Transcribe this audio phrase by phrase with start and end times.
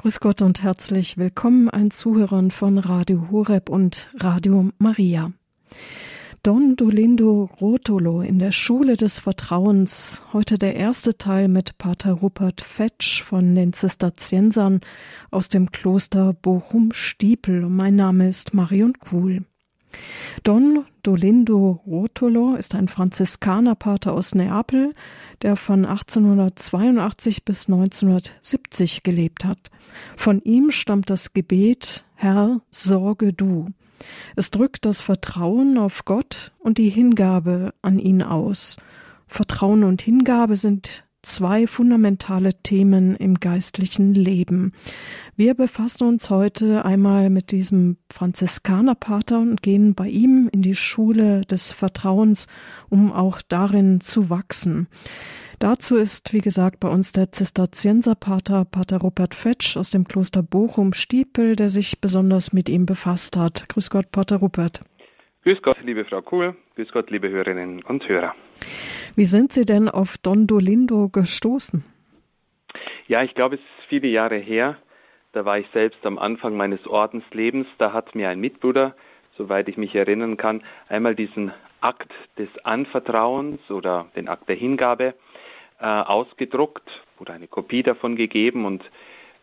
[0.00, 5.30] Grüß Gott und herzlich willkommen allen Zuhörern von Radio Horeb und Radio Maria.
[6.42, 10.22] Don Dolindo Rotolo in der Schule des Vertrauens.
[10.32, 14.80] Heute der erste Teil mit Pater Rupert Fetsch von den Zisterziensern
[15.30, 17.68] aus dem Kloster Bochum-Stiepel.
[17.68, 19.44] Mein Name ist Marion Kuhl.
[20.44, 24.94] Don Dolindo Rotolo ist ein Franziskanerpater aus Neapel,
[25.42, 29.70] der von 1882 bis 1970 gelebt hat.
[30.16, 33.68] Von ihm stammt das Gebet Herr, sorge du.
[34.36, 38.76] Es drückt das Vertrauen auf Gott und die Hingabe an ihn aus.
[39.26, 44.72] Vertrauen und Hingabe sind zwei fundamentale Themen im geistlichen Leben.
[45.36, 51.42] Wir befassen uns heute einmal mit diesem Franziskanerpater und gehen bei ihm in die Schule
[51.42, 52.46] des Vertrauens,
[52.88, 54.88] um auch darin zu wachsen.
[55.58, 61.54] Dazu ist, wie gesagt, bei uns der Zisterzienserpater, Pater Rupert Fetsch aus dem Kloster Bochum-Stiepel,
[61.54, 63.68] der sich besonders mit ihm befasst hat.
[63.68, 64.80] Grüß Gott, Pater Rupert.
[65.42, 66.54] Grüß Gott, liebe Frau Kuhl.
[66.76, 68.34] Grüß Gott, liebe Hörerinnen und Hörer.
[69.16, 71.82] Wie sind Sie denn auf Don Dolindo gestoßen?
[73.08, 74.76] Ja, ich glaube, es ist viele Jahre her.
[75.32, 77.66] Da war ich selbst am Anfang meines Ordenslebens.
[77.78, 78.94] Da hat mir ein Mitbruder,
[79.38, 85.14] soweit ich mich erinnern kann, einmal diesen Akt des Anvertrauens oder den Akt der Hingabe
[85.80, 88.84] äh, ausgedruckt oder eine Kopie davon gegeben und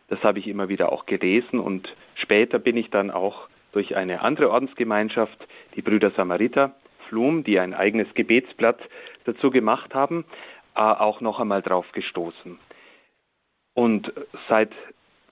[0.10, 4.22] das habe ich immer wieder auch gelesen und später bin ich dann auch durch eine
[4.22, 5.38] andere Ordensgemeinschaft,
[5.76, 6.76] die Brüder Samariter,
[7.10, 8.80] Flum, die ein eigenes Gebetsblatt
[9.26, 10.26] dazu gemacht haben,
[10.76, 12.60] äh, auch noch einmal drauf gestoßen.
[13.74, 14.12] Und
[14.50, 14.72] seit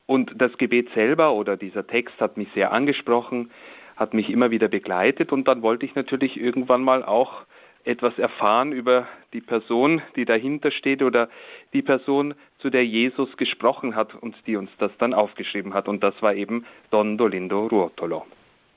[0.07, 3.51] und das Gebet selber oder dieser Text hat mich sehr angesprochen,
[3.95, 7.45] hat mich immer wieder begleitet und dann wollte ich natürlich irgendwann mal auch
[7.85, 11.29] etwas erfahren über die Person, die dahinter steht oder
[11.73, 15.87] die Person, zu der Jesus gesprochen hat und die uns das dann aufgeschrieben hat.
[15.87, 18.25] Und das war eben Don Dolindo Ruotolo.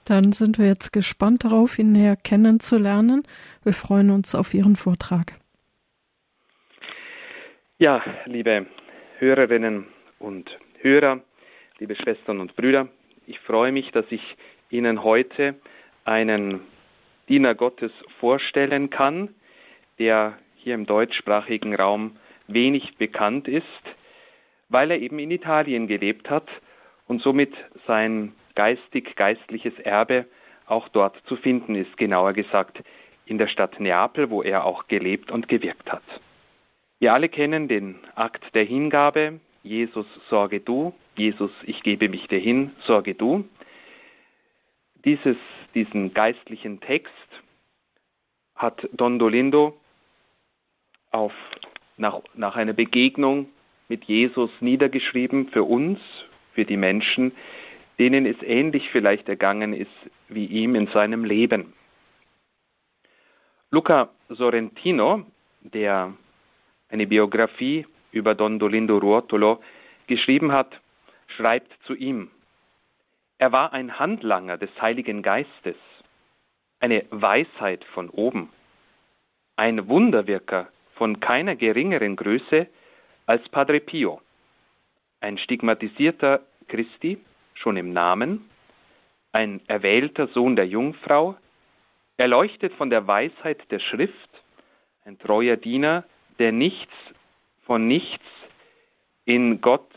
[0.04, 3.24] Dann sind wir jetzt gespannt darauf, ihn näher kennenzulernen.
[3.64, 5.34] Wir freuen uns auf Ihren Vortrag.
[7.78, 8.66] Ja, liebe
[9.18, 9.86] Hörerinnen
[10.18, 10.50] und
[10.80, 11.20] Hörer,
[11.78, 12.88] liebe Schwestern und Brüder,
[13.26, 14.22] ich freue mich, dass ich
[14.70, 15.54] Ihnen heute
[16.04, 16.60] einen
[17.28, 19.34] Diener Gottes vorstellen kann,
[19.98, 22.16] der hier im deutschsprachigen Raum
[22.46, 23.64] wenig bekannt ist,
[24.68, 26.48] weil er eben in Italien gelebt hat
[27.06, 27.54] und somit
[27.86, 30.26] sein geistig-geistliches Erbe
[30.66, 32.82] auch dort zu finden ist, genauer gesagt
[33.26, 36.02] in der Stadt Neapel, wo er auch gelebt und gewirkt hat.
[36.98, 42.38] Wir alle kennen den Akt der Hingabe, Jesus, sorge du, Jesus, ich gebe mich dir
[42.38, 43.44] hin, sorge du.
[45.04, 45.36] Dieses,
[45.74, 47.12] diesen geistlichen Text
[48.54, 49.78] hat Don Dolindo
[51.10, 51.32] auf,
[51.96, 53.48] nach, nach einer Begegnung
[53.88, 55.98] mit Jesus niedergeschrieben für uns,
[56.54, 57.32] für die Menschen,
[57.98, 59.90] denen es ähnlich vielleicht ergangen ist
[60.28, 61.72] wie ihm in seinem Leben.
[63.70, 65.24] Luca Sorrentino,
[65.60, 66.14] der
[66.88, 69.60] eine Biografie über Don Dolindo Ruotolo
[70.06, 70.80] geschrieben hat,
[71.36, 72.30] schreibt zu ihm,
[73.38, 75.76] er war ein Handlanger des Heiligen Geistes,
[76.80, 78.50] eine Weisheit von oben,
[79.56, 82.66] ein Wunderwirker von keiner geringeren Größe
[83.26, 84.20] als Padre Pio,
[85.20, 87.18] ein stigmatisierter Christi,
[87.54, 88.48] schon im Namen,
[89.32, 91.36] ein erwählter Sohn der Jungfrau,
[92.16, 94.30] erleuchtet von der Weisheit der Schrift,
[95.04, 96.04] ein treuer Diener,
[96.40, 96.92] der nichts
[97.66, 98.24] von nichts
[99.24, 99.88] in Gott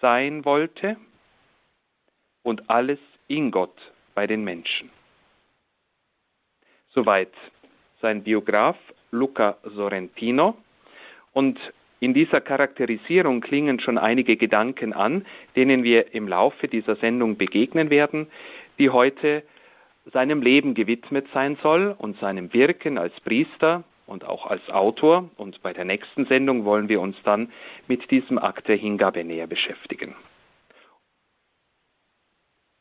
[0.00, 0.96] sein wollte
[2.46, 3.76] und alles in Gott
[4.14, 4.88] bei den Menschen.
[6.90, 7.32] Soweit
[8.00, 8.76] sein Biograf
[9.10, 10.56] Luca Sorrentino.
[11.32, 11.58] Und
[11.98, 15.26] in dieser Charakterisierung klingen schon einige Gedanken an,
[15.56, 18.28] denen wir im Laufe dieser Sendung begegnen werden,
[18.78, 19.42] die heute
[20.12, 25.28] seinem Leben gewidmet sein soll und seinem Wirken als Priester und auch als Autor.
[25.36, 27.50] Und bei der nächsten Sendung wollen wir uns dann
[27.88, 30.14] mit diesem Akt der Hingabe näher beschäftigen.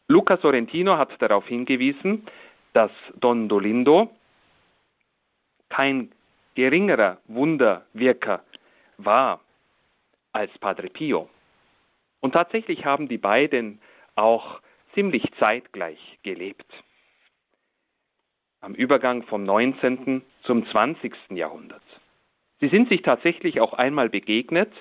[0.07, 2.28] Luca Sorrentino hat darauf hingewiesen,
[2.74, 4.12] dass Don Dolindo
[5.69, 6.12] kein
[6.54, 8.44] geringerer Wunderwirker
[8.98, 9.42] war
[10.31, 11.30] als Padre Pio.
[12.19, 13.80] Und tatsächlich haben die beiden
[14.16, 14.62] auch
[14.94, 16.72] ziemlich zeitgleich gelebt.
[18.62, 20.24] Am Übergang vom 19.
[20.44, 21.13] zum 20.
[21.31, 21.84] Jahrhundert.
[22.62, 24.72] Sie sind sich tatsächlich auch einmal begegnet,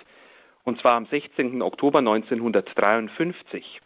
[0.65, 1.61] und zwar am 16.
[1.61, 3.81] Oktober 1953.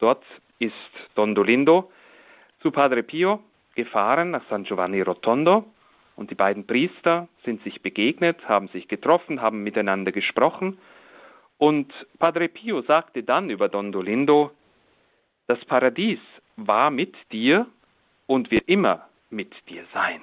[0.00, 0.24] Dort
[0.58, 0.72] ist
[1.14, 1.90] Don Dolindo
[2.60, 3.40] zu Padre Pio
[3.74, 5.64] gefahren nach San Giovanni Rotondo
[6.16, 10.78] und die beiden Priester sind sich begegnet, haben sich getroffen, haben miteinander gesprochen
[11.60, 14.50] Und Padre Pio sagte dann über Don Dolindo,
[15.46, 16.18] das Paradies
[16.56, 17.66] war mit dir
[18.26, 20.22] und wird immer mit dir sein.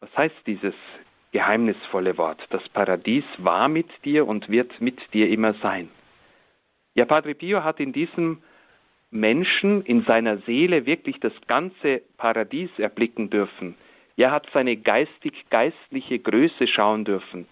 [0.00, 0.74] Was heißt dieses
[1.32, 2.40] geheimnisvolle Wort?
[2.50, 5.90] Das Paradies war mit dir und wird mit dir immer sein.
[6.98, 8.42] Ja, Padre Pio hat in diesem
[9.12, 13.76] Menschen, in seiner Seele wirklich das ganze Paradies erblicken dürfen.
[14.16, 17.46] Er hat seine geistig-geistliche Größe schauen dürfen.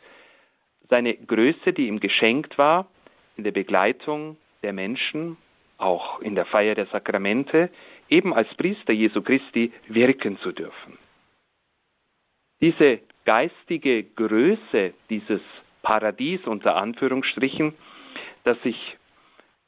[0.91, 2.89] Seine Größe, die ihm geschenkt war,
[3.37, 5.37] in der Begleitung der Menschen,
[5.79, 7.71] auch in der Feier der Sakramente,
[8.09, 10.99] eben als Priester Jesu Christi wirken zu dürfen.
[12.61, 15.43] Diese geistige Größe dieses
[15.83, 17.75] Paradies unter Anführungsstrichen,
[18.43, 18.96] das sich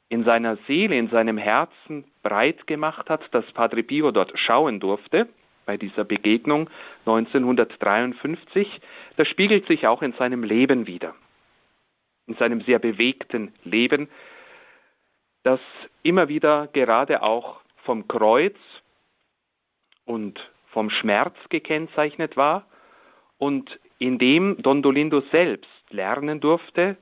[0.09, 5.29] in seiner Seele, in seinem Herzen breit gemacht hat, dass Padre Pio dort schauen durfte,
[5.65, 6.67] bei dieser Begegnung
[7.05, 8.81] 1953,
[9.17, 11.13] das spiegelt sich auch in seinem Leben wieder.
[12.25, 14.09] In seinem sehr bewegten Leben,
[15.43, 15.59] das
[16.01, 18.55] immer wieder gerade auch vom Kreuz
[20.05, 20.39] und
[20.71, 22.65] vom Schmerz gekennzeichnet war
[23.37, 26.97] und in dem Don Dolindo selbst lernen durfte,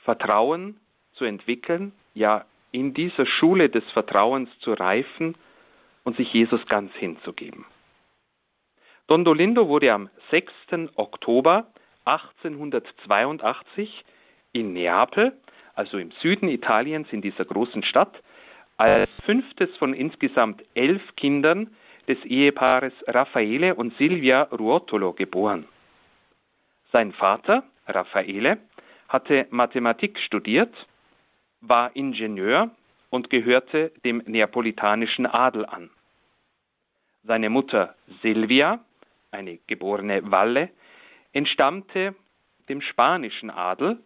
[0.00, 0.78] Vertrauen
[1.18, 5.34] zu entwickeln, ja in dieser Schule des Vertrauens zu reifen
[6.04, 7.66] und sich Jesus ganz hinzugeben.
[9.06, 10.52] Don Dolindo wurde am 6.
[10.96, 11.66] Oktober
[12.04, 14.04] 1882
[14.52, 15.32] in Neapel,
[15.74, 18.14] also im Süden Italiens in dieser großen Stadt,
[18.76, 21.74] als fünftes von insgesamt elf Kindern
[22.06, 25.66] des Ehepaares Raffaele und Silvia Ruotolo geboren.
[26.92, 28.58] Sein Vater, Raffaele,
[29.08, 30.72] hatte Mathematik studiert
[31.60, 32.70] war Ingenieur
[33.10, 35.90] und gehörte dem neapolitanischen Adel an.
[37.24, 38.84] Seine Mutter Silvia,
[39.30, 40.70] eine geborene Valle,
[41.32, 42.14] entstammte
[42.68, 43.98] dem spanischen Adel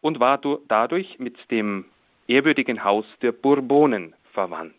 [0.00, 1.86] und war dadurch mit dem
[2.26, 4.74] ehrwürdigen Haus der Bourbonen verwandt.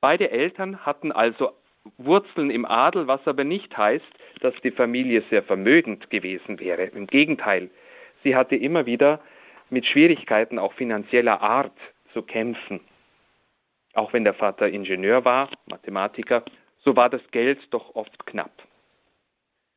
[0.00, 1.52] Beide Eltern hatten also
[1.98, 4.04] Wurzeln im Adel, was aber nicht heißt,
[4.40, 6.84] dass die Familie sehr vermögend gewesen wäre.
[6.84, 7.70] Im Gegenteil,
[8.22, 9.20] sie hatte immer wieder
[9.70, 11.76] mit Schwierigkeiten auch finanzieller Art
[12.12, 12.80] zu kämpfen.
[13.94, 16.44] Auch wenn der Vater Ingenieur war, Mathematiker,
[16.78, 18.52] so war das Geld doch oft knapp.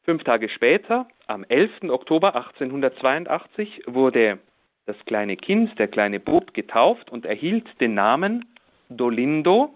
[0.04, 1.90] Fünf Tage später, am 11.
[1.90, 4.40] Oktober 1882, wurde
[4.86, 8.46] das kleine Kind, der kleine Bub, getauft und erhielt den Namen
[8.90, 9.74] Dolindo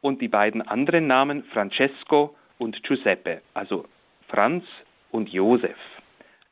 [0.00, 3.84] und die beiden anderen Namen Francesco und Giuseppe, also
[4.28, 4.64] Franz
[5.10, 5.76] und Josef.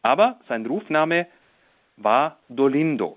[0.02, 1.26] Aber sein Rufname
[1.96, 3.16] war Dolindo.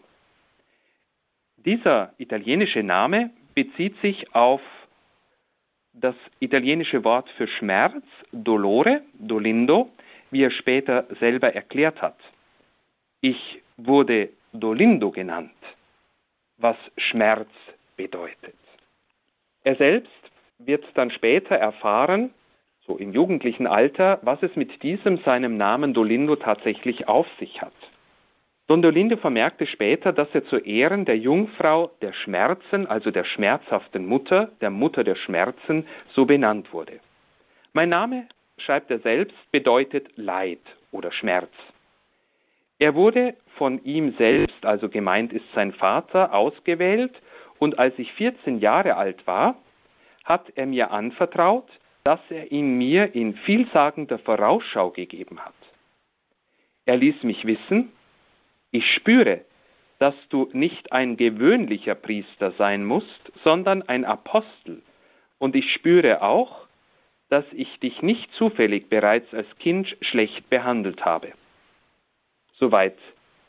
[1.57, 4.61] Dieser italienische Name bezieht sich auf
[5.93, 9.89] das italienische Wort für Schmerz, Dolore, Dolindo,
[10.29, 12.17] wie er später selber erklärt hat.
[13.21, 15.51] Ich wurde Dolindo genannt,
[16.57, 17.49] was Schmerz
[17.95, 18.55] bedeutet.
[19.63, 20.11] Er selbst
[20.59, 22.31] wird dann später erfahren,
[22.85, 27.73] so im jugendlichen Alter, was es mit diesem seinem Namen Dolindo tatsächlich auf sich hat.
[28.67, 34.51] Dondolinde vermerkte später, dass er zu Ehren der Jungfrau der Schmerzen, also der schmerzhaften Mutter,
[34.59, 36.99] der Mutter der Schmerzen, so benannt wurde.
[37.71, 38.27] Mein Name,
[38.57, 40.59] schreibt er selbst, bedeutet Leid
[40.91, 41.51] oder Schmerz.
[42.79, 47.15] Er wurde von ihm selbst, also gemeint ist sein Vater, ausgewählt
[47.59, 49.55] und als ich 14 Jahre alt war,
[50.25, 51.69] hat er mir anvertraut,
[52.03, 55.53] dass er ihn mir in vielsagender Vorausschau gegeben hat.
[56.85, 57.91] Er ließ mich wissen,
[58.77, 59.41] ich spüre,
[59.99, 64.83] dass du nicht ein gewöhnlicher Priester sein musst, sondern ein Apostel.
[65.39, 66.67] Und ich spüre auch,
[67.29, 71.33] dass ich dich nicht zufällig bereits als Kind schlecht behandelt habe.
[72.59, 72.97] Soweit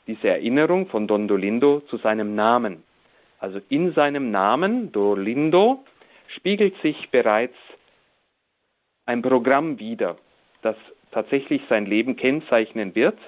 [0.07, 2.83] diese Erinnerung von Don Dolindo zu seinem Namen.
[3.39, 5.85] Also in seinem Namen, Dolindo,
[6.37, 7.55] spiegelt sich bereits
[9.05, 10.17] ein Programm wider,
[10.63, 10.77] das
[11.13, 13.19] tatsächlich sein Leben kennzeichnen wird,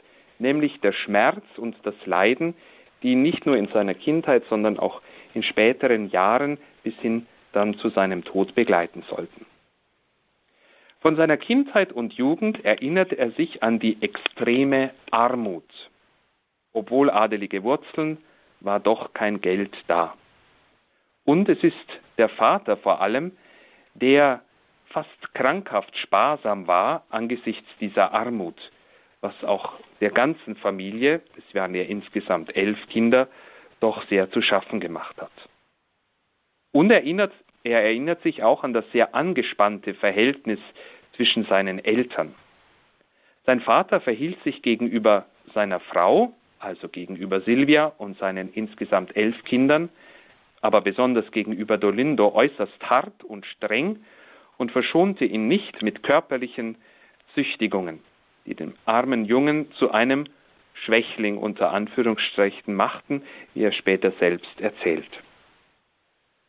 [0.41, 2.55] nämlich der Schmerz und das Leiden,
[3.03, 5.01] die nicht nur in seiner Kindheit, sondern auch
[5.35, 9.47] in späteren Jahren bis hin dann zu seinem Tod begleiten sollten.
[11.01, 15.65] Von seiner Kindheit und Jugend erinnert er sich an die extreme Armut.
[16.73, 18.19] Obwohl adelige Wurzeln,
[18.61, 20.15] war doch kein Geld da.
[21.25, 21.75] Und es ist
[22.19, 23.33] der Vater vor allem,
[23.95, 24.43] der
[24.91, 28.59] fast krankhaft sparsam war angesichts dieser Armut,
[29.21, 33.29] was auch der ganzen Familie, es waren ja insgesamt elf Kinder,
[33.81, 35.31] doch sehr zu schaffen gemacht hat.
[36.73, 37.33] Und erinnert,
[37.65, 40.61] er erinnert sich auch an das sehr angespannte Verhältnis
[41.17, 42.35] zwischen seinen Eltern.
[43.47, 49.89] Sein Vater verhielt sich gegenüber seiner Frau, also gegenüber Silvia und seinen insgesamt elf Kindern,
[50.61, 54.05] aber besonders gegenüber Dolindo äußerst hart und streng
[54.59, 56.77] und verschonte ihn nicht mit körperlichen
[57.35, 58.01] Züchtigungen,
[58.47, 60.27] die den armen Jungen zu einem
[60.85, 63.23] Schwächling unter Anführungsstrichen machten,
[63.55, 65.11] wie er später selbst erzählt.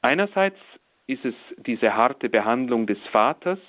[0.02, 0.58] Einerseits
[1.08, 3.60] ist es diese harte Behandlung des Vaters,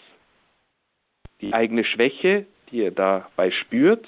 [1.40, 4.06] die eigene Schwäche, die er dabei spürt,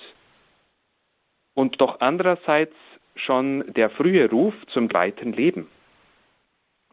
[1.55, 2.75] und doch andererseits
[3.17, 5.69] schon der frühe Ruf zum weiten Leben.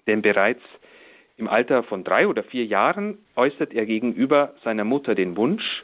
[0.07, 0.61] Denn bereits
[1.37, 5.83] im Alter von drei oder vier Jahren äußert er gegenüber seiner Mutter den Wunsch,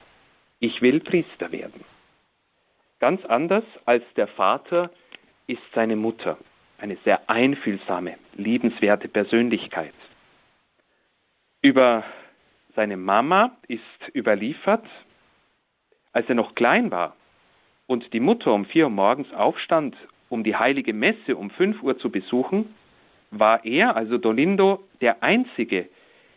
[0.60, 1.84] ich will Priester werden.
[3.00, 4.90] Ganz anders als der Vater
[5.46, 6.38] ist seine Mutter,
[6.80, 9.94] eine sehr einfühlsame, liebenswerte Persönlichkeit.
[11.62, 12.04] Über
[12.76, 13.82] seine Mama ist
[14.16, 14.86] überliefert,
[16.12, 17.16] als er noch klein war
[17.86, 19.96] und die Mutter um vier Uhr morgens aufstand,
[20.30, 22.74] um die heilige Messe um fünf Uhr zu besuchen,
[23.32, 25.90] war er, also Dolindo, der Einzige,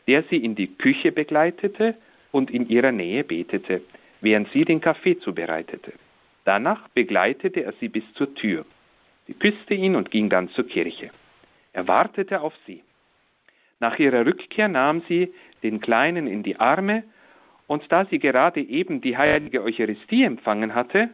[0.07, 1.95] der sie in die Küche begleitete
[2.33, 3.83] und in ihrer Nähe betete,
[4.21, 5.93] während sie den Kaffee zubereitete.
[6.45, 8.65] Danach begleitete er sie bis zur Tür.
[9.27, 11.11] Sie küsste ihn und ging dann zur Kirche.
[11.73, 12.83] Er wartete auf sie.
[13.79, 17.05] Nach ihrer Rückkehr nahm sie den Kleinen in die Arme,
[17.67, 21.11] und da sie gerade eben die heilige Eucharistie empfangen hatte,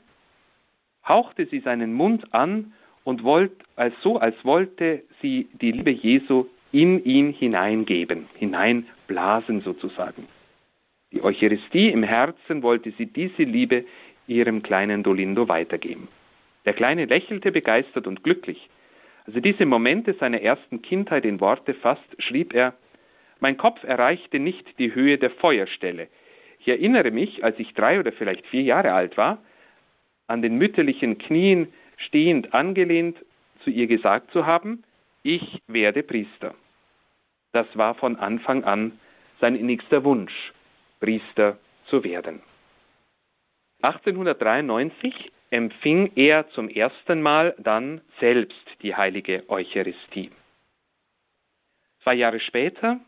[1.07, 2.73] hauchte sie seinen Mund an
[3.05, 10.27] und wollte, als so, als wollte sie die Liebe Jesu in ihn hineingeben, hineinblasen sozusagen.
[11.13, 13.85] Die Eucharistie im Herzen wollte sie diese Liebe
[14.27, 16.09] ihrem kleinen Dolindo weitergeben.
[16.65, 18.69] Der Kleine lächelte begeistert und glücklich.
[19.25, 22.75] Als er diese Momente seiner ersten Kindheit in Worte fasst, schrieb er,
[23.39, 26.09] mein Kopf erreichte nicht die Höhe der Feuerstelle.
[26.61, 29.39] Ich erinnere mich, als ich drei oder vielleicht vier Jahre alt war,
[30.27, 33.17] an den mütterlichen Knien stehend angelehnt
[33.63, 34.83] zu ihr gesagt zu haben,
[35.23, 36.55] ich werde Priester.
[37.53, 38.99] Das war von Anfang an
[39.41, 40.53] sein innigster Wunsch,
[41.01, 42.43] Priester zu werden.
[43.83, 50.31] 1893 empfing er zum ersten Mal dann selbst die heilige Eucharistie.
[52.03, 53.01] Zwei Jahre später,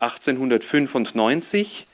[0.00, 1.86] 1895,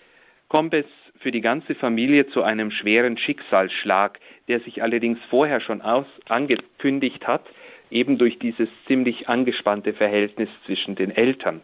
[0.49, 0.87] kommt es
[1.21, 7.27] für die ganze Familie zu einem schweren Schicksalsschlag, der sich allerdings vorher schon aus angekündigt
[7.27, 7.45] hat,
[7.91, 11.63] eben durch dieses ziemlich angespannte Verhältnis zwischen den Eltern.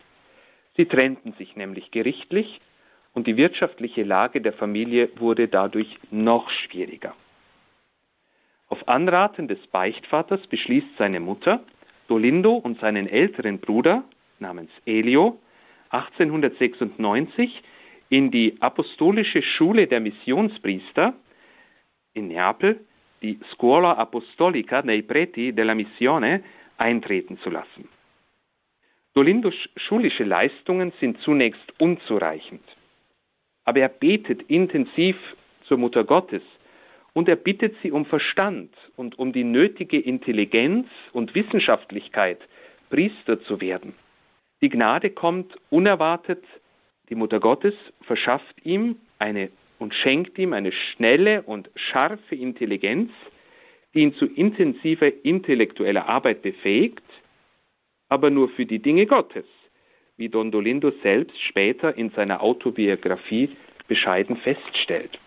[0.77, 2.61] Sie trennten sich nämlich gerichtlich
[3.14, 7.14] und die wirtschaftliche Lage der Familie wurde dadurch noch schwieriger.
[8.69, 11.62] Auf Anraten des Beichtvaters beschließt seine Mutter,
[12.09, 14.04] Dolindo und seinen älteren Bruder
[14.38, 15.38] namens Elio
[15.90, 17.62] 1896
[18.09, 21.14] in die apostolische Schule der Missionspriester
[22.14, 22.81] in Neapel,
[23.23, 26.42] die Scuola Apostolica dei Preti della Missione,
[26.78, 27.88] eintreten zu lassen.
[29.14, 32.64] Dolindos schulische Leistungen sind zunächst unzureichend.
[33.64, 35.16] Aber er betet intensiv
[35.66, 36.42] zur Mutter Gottes
[37.12, 42.38] und er bittet sie um Verstand und um die nötige Intelligenz und Wissenschaftlichkeit,
[42.90, 43.95] Priester zu werden.
[44.61, 46.45] Die Gnade kommt unerwartet,
[47.09, 53.11] die Mutter Gottes verschafft ihm eine und schenkt ihm eine schnelle und scharfe Intelligenz,
[53.95, 57.02] die ihn zu intensiver intellektueller Arbeit befähigt,
[58.09, 59.45] aber nur für die Dinge Gottes
[60.16, 63.50] wie Don Dolindo selbst später in seiner Autobiografie
[63.88, 65.19] bescheiden feststellt.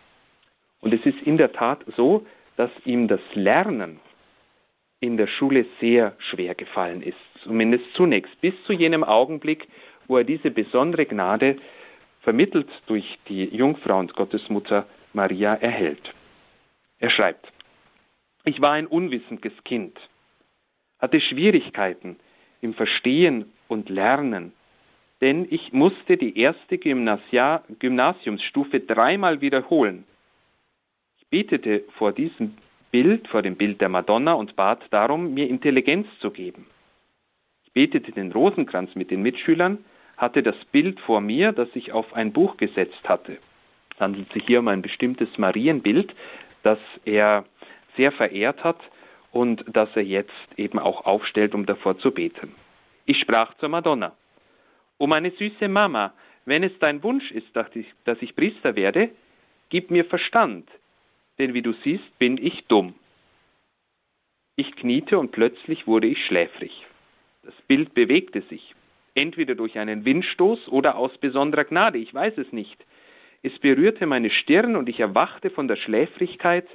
[0.81, 2.25] Und es ist in der Tat so,
[2.57, 3.99] dass ihm das Lernen
[4.99, 9.67] in der Schule sehr schwer gefallen ist, zumindest zunächst, bis zu jenem Augenblick,
[10.07, 11.57] wo er diese besondere Gnade
[12.21, 16.13] vermittelt durch die Jungfrau und Gottesmutter Maria erhält.
[16.99, 17.51] Er schreibt,
[18.45, 19.97] ich war ein unwissendes Kind,
[20.99, 22.17] hatte Schwierigkeiten
[22.61, 24.53] im Verstehen und Lernen
[25.21, 30.05] denn ich musste die erste Gymnasia Gymnasiumsstufe dreimal wiederholen.
[31.19, 32.57] Ich betete vor diesem
[32.91, 36.67] Bild, vor dem Bild der Madonna und bat darum, mir Intelligenz zu geben.
[37.65, 39.83] Ich betete den Rosenkranz mit den Mitschülern,
[40.17, 43.37] hatte das Bild vor mir, das ich auf ein Buch gesetzt hatte.
[43.93, 46.13] Es handelt sich hier um ein bestimmtes Marienbild,
[46.63, 47.45] das er
[47.97, 48.79] sehr verehrt hat
[49.31, 52.53] und das er jetzt eben auch aufstellt, um davor zu beten.
[53.05, 54.13] Ich sprach zur Madonna.
[54.97, 56.13] O meine süße Mama,
[56.45, 59.09] wenn es dein Wunsch ist, dass ich, Priester werde,
[59.69, 60.69] gib mir Verstand,
[61.37, 62.93] denn wie du siehst, bin ich dumm.
[64.55, 66.71] Ich kniete und plötzlich wurde ich schläfrig.
[67.43, 68.73] Das Bild bewegte sich,
[69.15, 72.77] entweder durch einen Windstoß oder aus besonderer Gnade, ich weiß es nicht.
[73.43, 76.67] Es berührte meine Stirn und ich erwachte von der Schläfrigkeit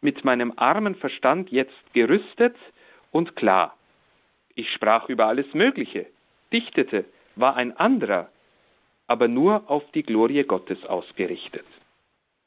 [0.00, 2.56] mit meinem armen Verstand jetzt gerüstet
[3.10, 3.76] und klar.
[4.54, 6.06] Ich sprach über alles Mögliche,
[6.52, 7.04] dichtete,
[7.36, 8.30] war ein anderer,
[9.06, 11.66] aber nur auf die Glorie Gottes ausgerichtet.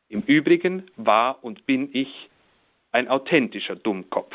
[0.09, 2.29] Im Übrigen war und bin ich
[2.91, 4.33] ein authentischer Dummkopf.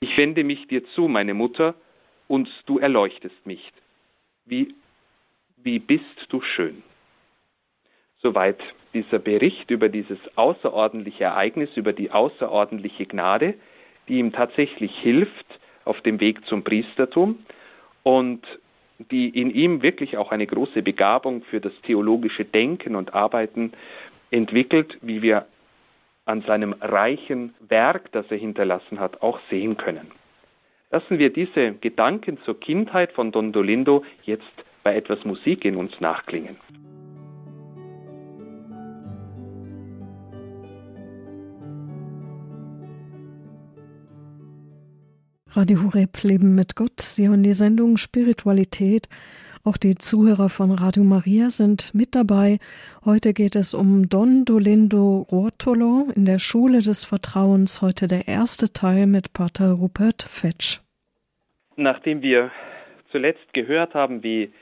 [0.00, 1.74] Ich wende mich dir zu, meine Mutter,
[2.28, 3.72] und du erleuchtest mich.
[4.44, 4.74] Wie,
[5.56, 6.82] wie bist du schön.
[8.22, 8.60] Soweit
[8.94, 13.54] dieser Bericht über dieses außerordentliche Ereignis, über die außerordentliche Gnade,
[14.08, 15.46] die ihm tatsächlich hilft
[15.84, 17.44] auf dem Weg zum Priestertum
[18.02, 18.42] und
[19.10, 23.72] die in ihm wirklich auch eine große Begabung für das theologische Denken und Arbeiten
[24.30, 25.46] entwickelt, wie wir
[26.26, 30.10] an seinem reichen Werk, das er hinterlassen hat, auch sehen können.
[30.90, 34.44] Lassen wir diese Gedanken zur Kindheit von Don Dolindo jetzt
[34.82, 36.56] bei etwas Musik in uns nachklingen.
[45.52, 47.00] Radio Horeb Leben mit Gott.
[47.00, 49.08] Sie hören die Sendung Spiritualität.
[49.64, 52.58] Auch die Zuhörer von Radio Maria sind mit dabei.
[53.04, 57.82] Heute geht es um Don Dolindo Rotolo in der Schule des Vertrauens.
[57.82, 60.78] Heute der erste Teil mit Pater Rupert Fetsch.
[61.74, 62.52] Nachdem wir
[63.10, 64.52] zuletzt gehört haben, wie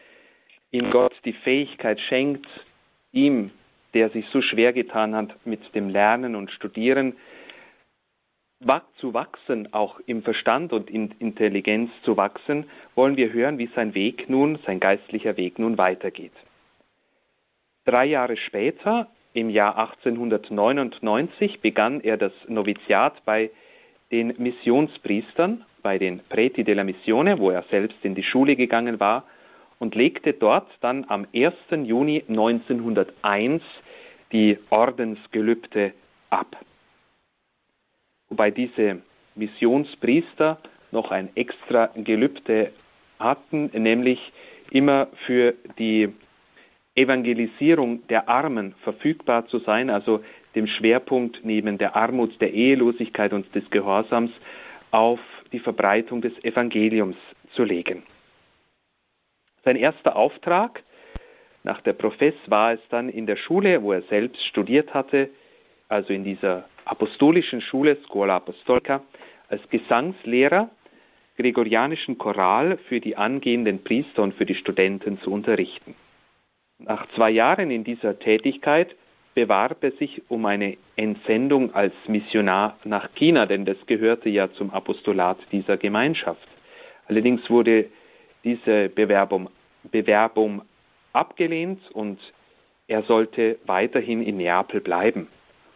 [0.71, 2.47] ihm Gott die Fähigkeit schenkt,
[3.13, 3.51] ihm,
[3.93, 7.13] der sich so schwer getan hat mit dem Lernen und Studieren,
[8.99, 13.95] zu wachsen, auch im Verstand und in Intelligenz zu wachsen, wollen wir hören, wie sein
[13.95, 16.33] Weg nun, sein geistlicher Weg nun weitergeht.
[17.85, 23.51] Drei Jahre später, im Jahr 1899, begann er das Noviziat bei
[24.11, 29.25] den Missionspriestern, bei den Preti della Missione, wo er selbst in die Schule gegangen war,
[29.79, 31.55] und legte dort dann am 1.
[31.71, 33.63] Juni 1901
[34.33, 35.93] die Ordensgelübde
[36.31, 36.57] ab
[38.29, 39.03] wobei diese
[39.35, 40.59] Missionspriester
[40.91, 42.73] noch ein extra Gelübde
[43.19, 44.21] hatten, nämlich
[44.71, 46.13] immer für die
[46.95, 50.25] Evangelisierung der Armen verfügbar zu sein, also
[50.55, 54.33] dem Schwerpunkt neben der Armut, der Ehelosigkeit und des Gehorsams
[54.91, 55.21] auf
[55.53, 57.17] die Verbreitung des Evangeliums
[57.55, 58.03] zu legen.
[59.65, 60.83] Sein erster Auftrag
[61.63, 65.31] nach der Profess war es dann in der Schule, wo er selbst studiert hatte,
[65.89, 69.03] also in dieser apostolischen Schule Scuola Apostolica
[69.49, 70.71] als Gesangslehrer
[71.37, 75.95] gregorianischen Choral für die angehenden Priester und für die Studenten zu unterrichten.
[76.81, 78.95] Nach zwei Jahren in dieser Tätigkeit
[79.35, 84.71] bewarb er sich um eine Entsendung als Missionar nach China, denn das gehörte ja zum
[84.71, 86.47] Apostolat dieser Gemeinschaft.
[87.07, 87.87] Allerdings wurde
[88.43, 89.49] diese Bewerbung,
[89.85, 90.63] Bewerbung
[91.13, 92.19] abgelehnt und
[92.89, 95.29] er sollte weiterhin in Neapel bleiben.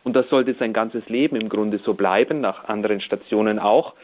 [0.04, 3.94] Und das sollte sein ganzes Leben im Grunde so bleiben, nach anderen Stationen auch,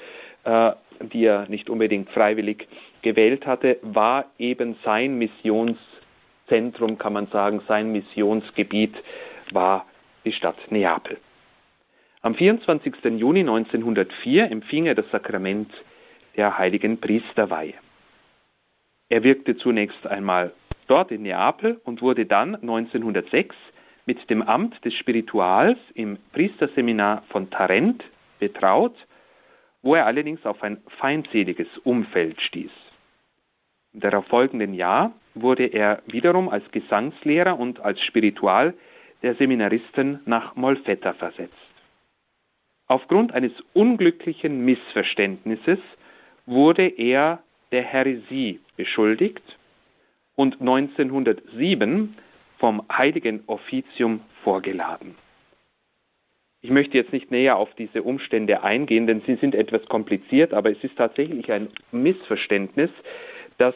[0.45, 0.73] äh,
[1.13, 2.69] die er nicht unbedingt freiwillig
[3.03, 8.95] gewählt hatte, war eben sein Missionszentrum, kann man sagen, sein Missionsgebiet
[9.53, 9.87] war
[10.25, 11.19] die Stadt Neapel.
[12.23, 12.95] Am 24.
[13.17, 15.71] Juni 1904 empfing er das Sakrament
[16.37, 17.75] der heiligen Priesterweihe.
[19.09, 20.53] Er wirkte zunächst einmal
[20.89, 23.55] dort in Neapel und wurde dann 1906
[24.09, 28.03] mit dem Amt des Spirituals im Priesterseminar von Tarent
[28.39, 28.97] betraut,
[29.83, 32.71] wo er allerdings auf ein feindseliges Umfeld stieß.
[33.93, 38.73] Im darauffolgenden Jahr wurde er wiederum als Gesangslehrer und als Spiritual
[39.23, 41.53] der Seminaristen nach Molfetta versetzt.
[42.87, 45.81] Aufgrund eines unglücklichen Missverständnisses
[46.47, 47.43] wurde er
[47.73, 49.45] der Häresie beschuldigt
[50.35, 52.17] und 1907
[52.59, 55.15] vom heiligen Offizium vorgeladen.
[56.61, 60.71] Ich möchte jetzt nicht näher auf diese Umstände eingehen, denn sie sind etwas kompliziert, aber
[60.71, 62.91] es ist tatsächlich ein Missverständnis,
[63.59, 63.75] das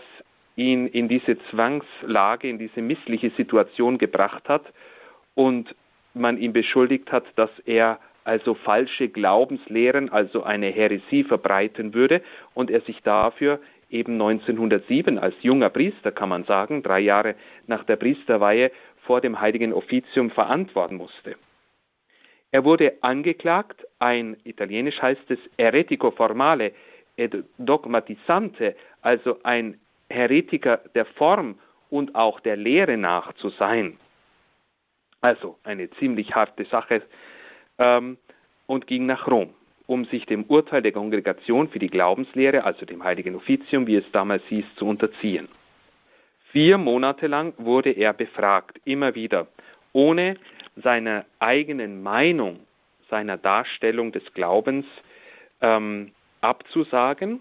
[0.56, 4.64] ihn in diese Zwangslage, in diese missliche Situation gebracht hat
[5.34, 5.74] und
[6.12, 12.22] man ihn beschuldigt hat, dass er also falsche Glaubenslehren, also eine Häresie verbreiten würde
[12.54, 13.60] und er sich dafür
[13.92, 17.34] eben 1907 als junger Priester, kann man sagen, drei Jahre
[17.66, 18.70] nach der Priesterweihe
[19.06, 21.36] vor dem heiligen Offizium verantworten musste.
[22.50, 26.72] Er wurde angeklagt, ein italienisch heißt es eretico formale
[27.16, 31.58] ed dogmatisante, also ein Heretiker der Form
[31.90, 33.98] und auch der Lehre nach zu sein.
[35.20, 37.02] Also eine ziemlich harte Sache
[37.78, 38.18] ähm,
[38.66, 39.54] und ging nach Rom
[39.92, 44.10] um sich dem Urteil der Kongregation für die Glaubenslehre, also dem heiligen Offizium, wie es
[44.12, 45.48] damals hieß, zu unterziehen.
[46.50, 49.48] Vier Monate lang wurde er befragt, immer wieder,
[49.92, 50.38] ohne
[50.76, 52.60] seiner eigenen Meinung,
[53.10, 54.86] seiner Darstellung des Glaubens
[55.60, 57.40] ähm, abzusagen.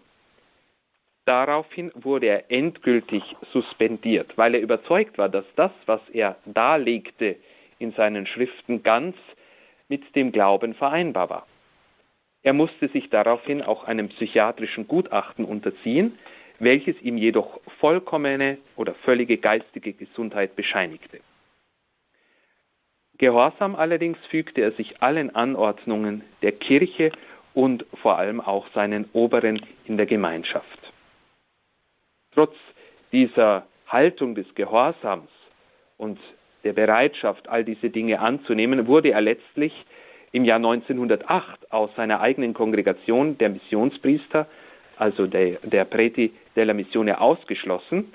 [1.24, 7.38] Daraufhin wurde er endgültig suspendiert, weil er überzeugt war, dass das, was er darlegte
[7.80, 9.16] in seinen Schriften, ganz
[9.88, 11.48] mit dem Glauben vereinbar war.
[12.44, 16.18] Er musste sich daraufhin auch einem psychiatrischen Gutachten unterziehen,
[16.60, 21.20] welches ihm jedoch vollkommene oder völlige geistige Gesundheit bescheinigte.
[23.18, 27.12] Gehorsam allerdings fügte er sich allen Anordnungen der Kirche
[27.54, 30.92] und vor allem auch seinen Oberen in der Gemeinschaft.
[32.34, 32.56] Trotz
[33.12, 35.30] dieser Haltung des Gehorsams
[35.98, 36.20] und
[36.64, 39.74] der Bereitschaft, all diese Dinge anzunehmen, wurde er letztlich
[40.32, 44.48] im Jahr 1908 aus seiner eigenen Kongregation der Missionspriester,
[44.98, 48.14] also der, der Preti della Missione, ausgeschlossen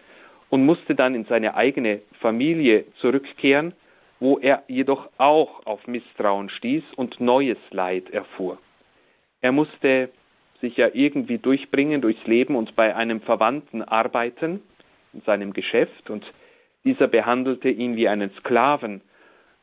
[0.50, 3.72] und musste dann in seine eigene Familie zurückkehren,
[4.20, 8.58] wo er jedoch auch auf Misstrauen stieß und neues Leid erfuhr.
[9.40, 10.10] Er musste
[10.60, 14.62] sich ja irgendwie durchbringen durchs Leben und bei einem Verwandten arbeiten
[15.12, 16.24] in seinem Geschäft und
[16.84, 19.02] dieser behandelte ihn wie einen Sklaven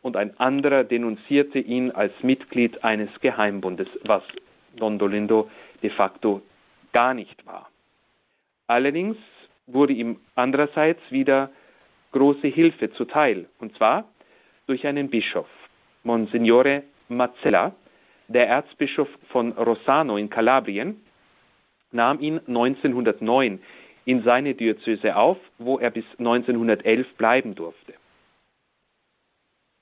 [0.04, 4.22] und ein anderer denunzierte ihn als Mitglied eines Geheimbundes, was
[4.76, 5.50] Don Dolindo
[5.82, 6.42] de facto
[6.92, 7.70] gar nicht war.
[8.68, 9.18] Allerdings
[9.66, 11.50] wurde ihm andererseits wieder
[12.12, 14.06] große Hilfe zuteil, und zwar
[14.68, 15.48] durch einen Bischof,
[16.04, 17.74] Monsignore Mazzella,
[18.28, 21.02] der Erzbischof von Rossano in Kalabrien,
[21.92, 23.60] nahm ihn 1909
[24.06, 27.94] in seine Diözese auf, wo er bis 1911 bleiben durfte.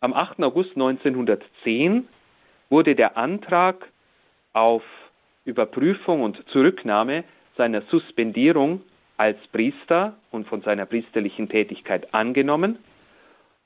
[0.03, 0.41] Am 8.
[0.41, 2.07] August 1910
[2.71, 3.87] wurde der Antrag
[4.51, 4.81] auf
[5.45, 7.23] Überprüfung und Zurücknahme
[7.55, 8.81] seiner Suspendierung
[9.17, 12.79] als Priester und von seiner priesterlichen Tätigkeit angenommen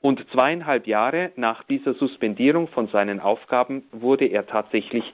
[0.02, 5.04] und zweieinhalb Jahre nach dieser Suspendierung von seinen Aufgaben wurde er tatsächlich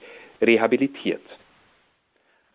[0.41, 1.23] rehabilitiert.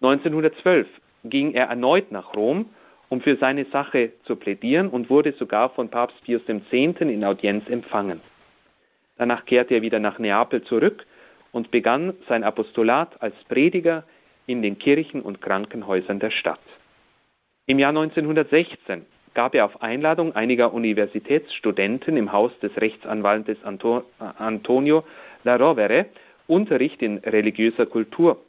[0.02, 0.86] 1912
[1.24, 2.66] ging er erneut nach Rom,
[3.08, 7.00] um für seine Sache zu plädieren und wurde sogar von Papst Pius X.
[7.00, 8.20] in Audienz empfangen.
[9.18, 11.04] Danach kehrte er wieder nach Neapel zurück
[11.52, 14.04] und begann sein Apostolat als Prediger
[14.46, 16.60] in den Kirchen und Krankenhäusern der Stadt.
[17.66, 19.04] Im Jahr 1916
[19.34, 25.04] gab er auf Einladung einiger Universitätsstudenten im Haus des Rechtsanwaltes Antonio
[25.44, 26.06] La Rovere
[26.46, 28.40] Unterricht in religiöser Kultur.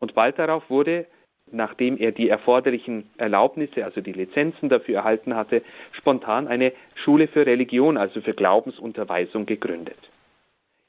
[0.00, 1.06] Und bald darauf wurde,
[1.52, 7.46] nachdem er die erforderlichen Erlaubnisse, also die Lizenzen dafür erhalten hatte, spontan eine Schule für
[7.46, 9.98] Religion, also für Glaubensunterweisung gegründet.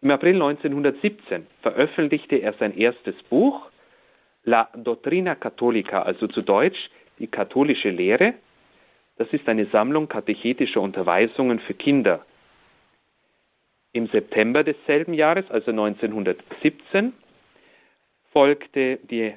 [0.01, 3.69] Im April 1917 veröffentlichte er sein erstes Buch,
[4.43, 8.33] La Dottrina Cattolica, also zu Deutsch die katholische Lehre.
[9.17, 12.25] Das ist eine Sammlung katechetischer Unterweisungen für Kinder.
[13.93, 17.13] Im September desselben Jahres, also 1917,
[18.31, 19.33] folgte die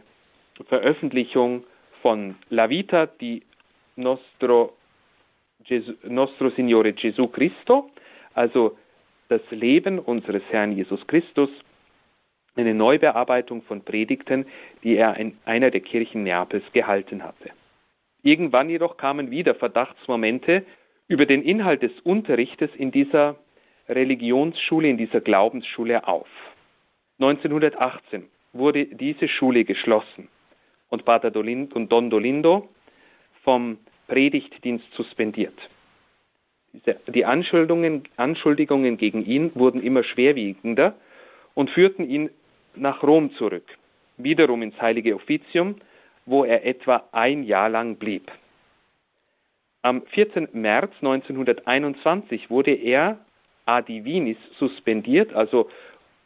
[0.63, 1.65] Veröffentlichung
[2.01, 3.43] von La Vita di
[3.97, 4.77] Nostro,
[5.65, 7.91] Gesù, Nostro Signore Gesù Cristo,
[8.35, 8.77] also
[9.29, 11.51] das Leben unseres Herrn Jesus Christus,
[12.57, 14.47] eine Neubearbeitung von Predigten,
[14.85, 17.51] die er in einer der Kirchen Neapels gehalten hatte.
[18.23, 20.65] Irgendwann jedoch kamen wieder Verdachtsmomente
[21.09, 23.37] über den Inhalt des Unterrichtes in dieser
[23.89, 26.29] Religionsschule, in dieser Glaubensschule auf.
[27.19, 30.29] 1918 wurde diese Schule geschlossen
[30.95, 32.69] und Pater Dolindo und Don Dolindo
[33.43, 33.79] vom
[34.09, 35.59] Predigtdienst suspendiert.
[37.15, 40.95] Die Anschuldigungen, Anschuldigungen gegen ihn wurden immer schwerwiegender
[41.55, 42.31] und führten ihn
[42.75, 43.67] nach Rom zurück,
[44.17, 45.77] wiederum ins heilige Offizium,
[46.27, 48.31] wo er etwa ein Jahr lang blieb.
[49.83, 50.49] Am 14.
[50.53, 53.19] März 1921 wurde er
[53.67, 55.69] a divinis suspendiert, also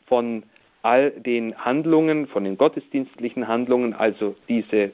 [0.07, 0.45] von
[0.83, 4.93] all den Handlungen, von den gottesdienstlichen Handlungen, also diese,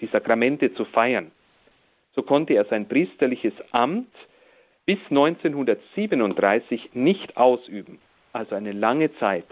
[0.00, 1.30] die Sakramente zu feiern.
[2.14, 4.08] So konnte er sein priesterliches Amt
[4.86, 7.98] bis 1937 nicht ausüben,
[8.32, 9.46] also eine lange Zeit,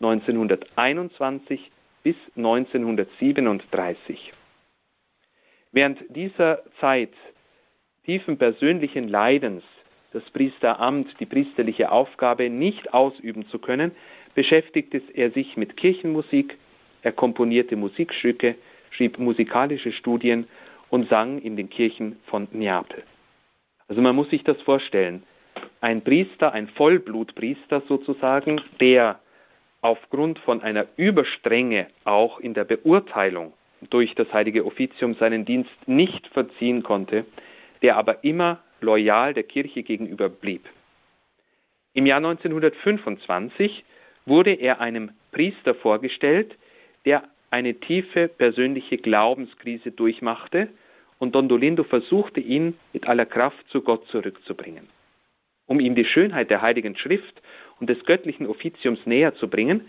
[0.00, 1.70] 1921
[2.02, 4.32] bis 1937.
[5.72, 7.12] Während dieser Zeit
[8.04, 9.62] tiefen persönlichen Leidens
[10.12, 13.92] das Priesteramt, die priesterliche Aufgabe nicht ausüben zu können,
[14.34, 16.56] beschäftigte er sich mit Kirchenmusik,
[17.02, 18.56] er komponierte Musikstücke,
[18.90, 20.46] schrieb musikalische Studien
[20.90, 23.02] und sang in den Kirchen von Neapel.
[23.88, 25.22] Also man muss sich das vorstellen.
[25.80, 29.18] Ein Priester, ein Vollblutpriester sozusagen, der
[29.80, 33.52] aufgrund von einer Überstrenge auch in der Beurteilung
[33.88, 37.24] durch das heilige Offizium seinen Dienst nicht verziehen konnte,
[37.82, 40.68] der aber immer loyal der Kirche gegenüber blieb.
[41.94, 43.84] Im Jahr 1925
[44.26, 46.56] wurde er einem Priester vorgestellt,
[47.04, 50.68] der eine tiefe persönliche Glaubenskrise durchmachte
[51.18, 54.88] und Don Dolindo versuchte ihn mit aller Kraft zu Gott zurückzubringen.
[55.66, 57.42] Um ihm die Schönheit der Heiligen Schrift
[57.78, 59.82] und des göttlichen Offiziums näher zu bringen,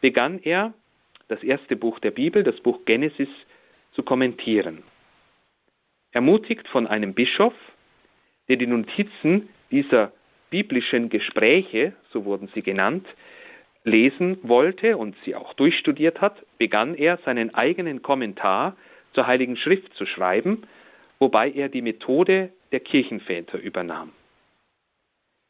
[0.00, 0.74] begann er,
[1.28, 3.28] das erste Buch der Bibel, das Buch Genesis,
[3.92, 4.82] zu kommentieren.
[6.12, 7.54] Ermutigt von einem Bischof,
[8.48, 10.12] der die Notizen dieser
[10.50, 13.06] biblischen Gespräche, so wurden sie genannt,
[13.88, 18.76] lesen wollte und sie auch durchstudiert hat, begann er seinen eigenen Kommentar
[19.14, 20.62] zur Heiligen Schrift zu schreiben,
[21.18, 24.12] wobei er die Methode der Kirchenväter übernahm.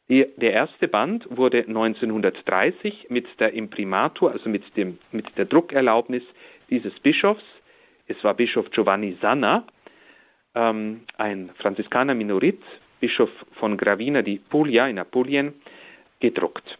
[0.09, 6.23] Der erste Band wurde 1930 mit der Imprimatur, also mit, dem, mit der Druckerlaubnis
[6.71, 7.43] dieses Bischofs,
[8.07, 9.67] es war Bischof Giovanni Sanna,
[10.55, 12.59] ähm, ein Franziskaner Minorit,
[12.99, 15.53] Bischof von Gravina di Puglia in Apulien,
[16.19, 16.77] gedruckt.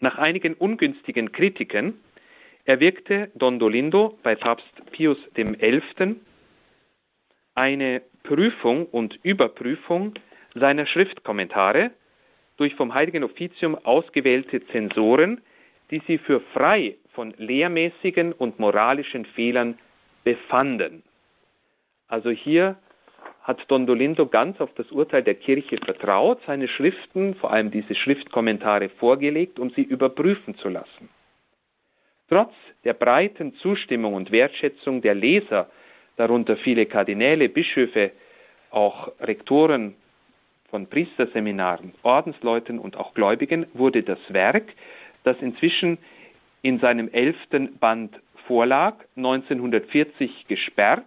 [0.00, 2.00] Nach einigen ungünstigen Kritiken
[2.64, 6.16] erwirkte Don Dolindo bei Papst Pius XI.
[7.54, 10.14] eine Prüfung und Überprüfung
[10.54, 11.92] seiner Schriftkommentare
[12.58, 15.40] durch vom Heiligen Offizium ausgewählte Zensoren,
[15.90, 19.78] die sie für frei von lehrmäßigen und moralischen Fehlern
[20.24, 21.04] befanden.
[22.08, 22.76] Also hier
[23.46, 27.94] hat Don Dolindo ganz auf das Urteil der Kirche vertraut, seine Schriften, vor allem diese
[27.94, 31.08] Schriftkommentare, vorgelegt, um sie überprüfen zu lassen.
[32.28, 35.70] Trotz der breiten Zustimmung und Wertschätzung der Leser,
[36.16, 38.10] darunter viele Kardinäle, Bischöfe,
[38.70, 39.94] auch Rektoren
[40.68, 44.64] von Priesterseminaren, Ordensleuten und auch Gläubigen, wurde das Werk,
[45.22, 45.98] das inzwischen
[46.62, 51.04] in seinem elften Band vorlag, 1940 gesperrt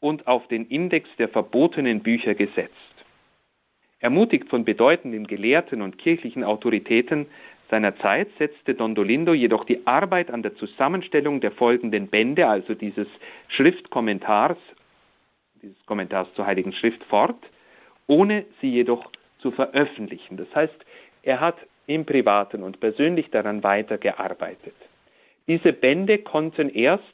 [0.00, 2.74] und auf den Index der verbotenen Bücher gesetzt.
[4.00, 7.26] Ermutigt von bedeutenden Gelehrten und kirchlichen Autoritäten
[7.70, 12.74] seiner Zeit setzte Don Dolindo jedoch die Arbeit an der Zusammenstellung der folgenden Bände, also
[12.74, 13.06] dieses
[13.48, 14.58] Schriftkommentars,
[15.62, 17.38] dieses Kommentars zur Heiligen Schrift fort,
[18.08, 20.36] ohne sie jedoch zu veröffentlichen.
[20.36, 20.84] Das heißt,
[21.22, 24.74] er hat im Privaten und persönlich daran weitergearbeitet.
[25.46, 27.04] Diese Bände konnten erst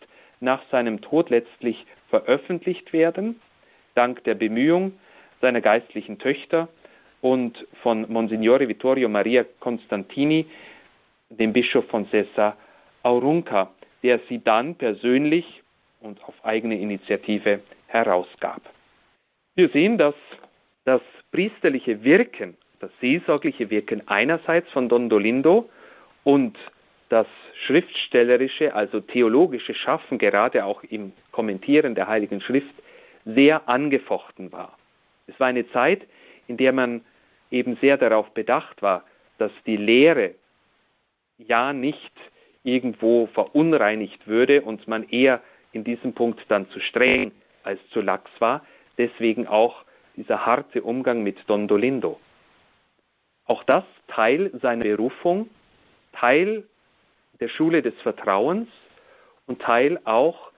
[0.41, 3.41] nach seinem Tod letztlich veröffentlicht werden,
[3.95, 4.93] dank der Bemühung
[5.41, 6.69] seiner geistlichen Töchter
[7.21, 10.47] und von Monsignore Vittorio Maria Constantini,
[11.31, 12.57] dem Bischof von Sessa
[13.03, 13.71] Aurunca,
[14.03, 15.63] der sie dann persönlich
[16.01, 18.63] und auf eigene Initiative herausgab.
[19.55, 20.15] Wir sehen, dass
[20.85, 21.01] das
[21.33, 25.69] priesterliche Wirken, das seelsorgliche Wirken einerseits von Don Dolindo
[26.25, 26.57] und
[27.09, 27.27] das
[27.67, 32.75] schriftstellerische, also theologische Schaffen, gerade auch im Kommentieren der Heiligen Schrift,
[33.25, 34.77] sehr angefochten war.
[35.27, 36.03] Es war eine Zeit,
[36.47, 37.05] in der man
[37.51, 39.05] eben sehr darauf bedacht war,
[39.39, 40.35] dass die Lehre
[41.39, 42.13] ja nicht
[42.63, 45.43] irgendwo verunreinigt würde und man eher
[45.73, 48.65] in diesem Punkt dann zu streng als zu lax war.
[48.99, 49.85] Deswegen auch
[50.17, 52.19] dieser harte Umgang mit Don Dolindo.
[53.45, 55.49] Auch das Teil seiner Berufung,
[56.13, 56.65] Teil
[57.41, 58.69] der Schule des Vertrauens
[59.47, 60.51] und Teil auch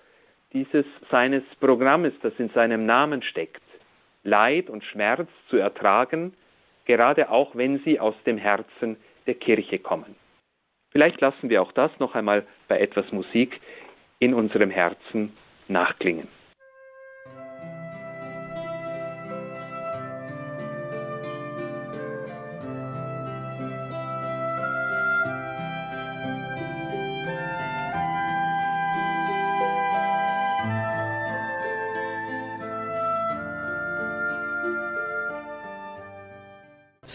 [0.53, 3.63] dieses seines Programmes, das in seinem Namen steckt,
[4.25, 6.35] Leid und Schmerz zu ertragen,
[6.87, 10.17] gerade auch wenn sie aus dem Herzen der Kirche kommen.
[10.91, 13.61] Vielleicht lassen wir auch das noch einmal bei etwas Musik
[14.19, 15.37] in unserem Herzen
[15.69, 16.29] nachklingen.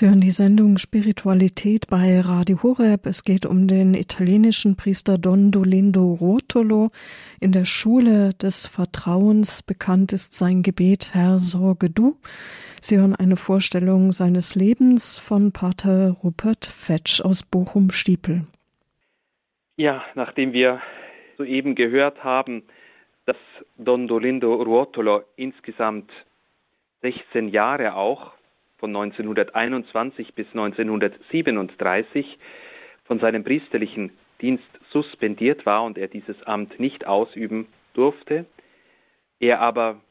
[0.03, 3.05] Sie hören die Sendung Spiritualität bei Radio Horeb.
[3.05, 6.89] Es geht um den italienischen Priester Don Dolindo Rotolo.
[7.39, 12.17] In der Schule des Vertrauens bekannt ist sein Gebet Herr, sorge du.
[12.81, 18.45] Sie hören eine Vorstellung seines Lebens von Pater Rupert Fetsch aus Bochum-Stiepel.
[19.77, 20.81] Ja, nachdem wir
[21.37, 22.63] soeben gehört haben,
[23.25, 23.37] dass
[23.77, 26.11] Don Dolindo Ruotolo insgesamt
[27.03, 28.33] 16 Jahre auch
[28.83, 32.37] von 1921 bis 1937
[33.05, 38.45] von seinem priesterlichen Dienst suspendiert war und er dieses Amt nicht ausüben durfte.
[39.39, 40.01] Er aber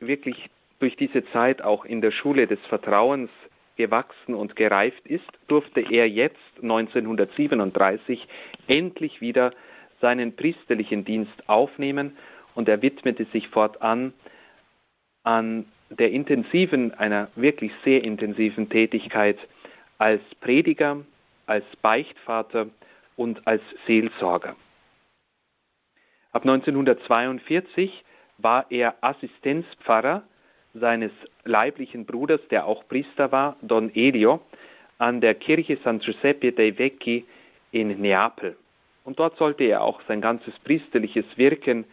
[0.00, 0.48] wirklich
[0.78, 3.28] durch diese Zeit auch in der Schule des Vertrauens
[3.76, 8.26] gewachsen und gereift ist, durfte er jetzt 1937
[8.66, 9.52] endlich wieder
[10.00, 12.16] seinen priesterlichen Dienst aufnehmen
[12.54, 14.14] und er widmete sich fortan
[15.22, 19.38] an der intensiven, einer wirklich sehr intensiven Tätigkeit
[19.98, 20.98] als Prediger,
[21.46, 22.68] als Beichtvater
[23.16, 24.56] und als Seelsorger.
[26.32, 28.04] Ab 1942
[28.38, 30.22] war er Assistenzpfarrer
[30.74, 31.12] seines
[31.44, 34.40] leiblichen Bruders, der auch Priester war, Don Elio,
[34.98, 37.24] an der Kirche San Giuseppe dei Vecchi
[37.70, 38.56] in Neapel.
[39.04, 41.84] Und dort sollte er auch sein ganzes priesterliches Wirken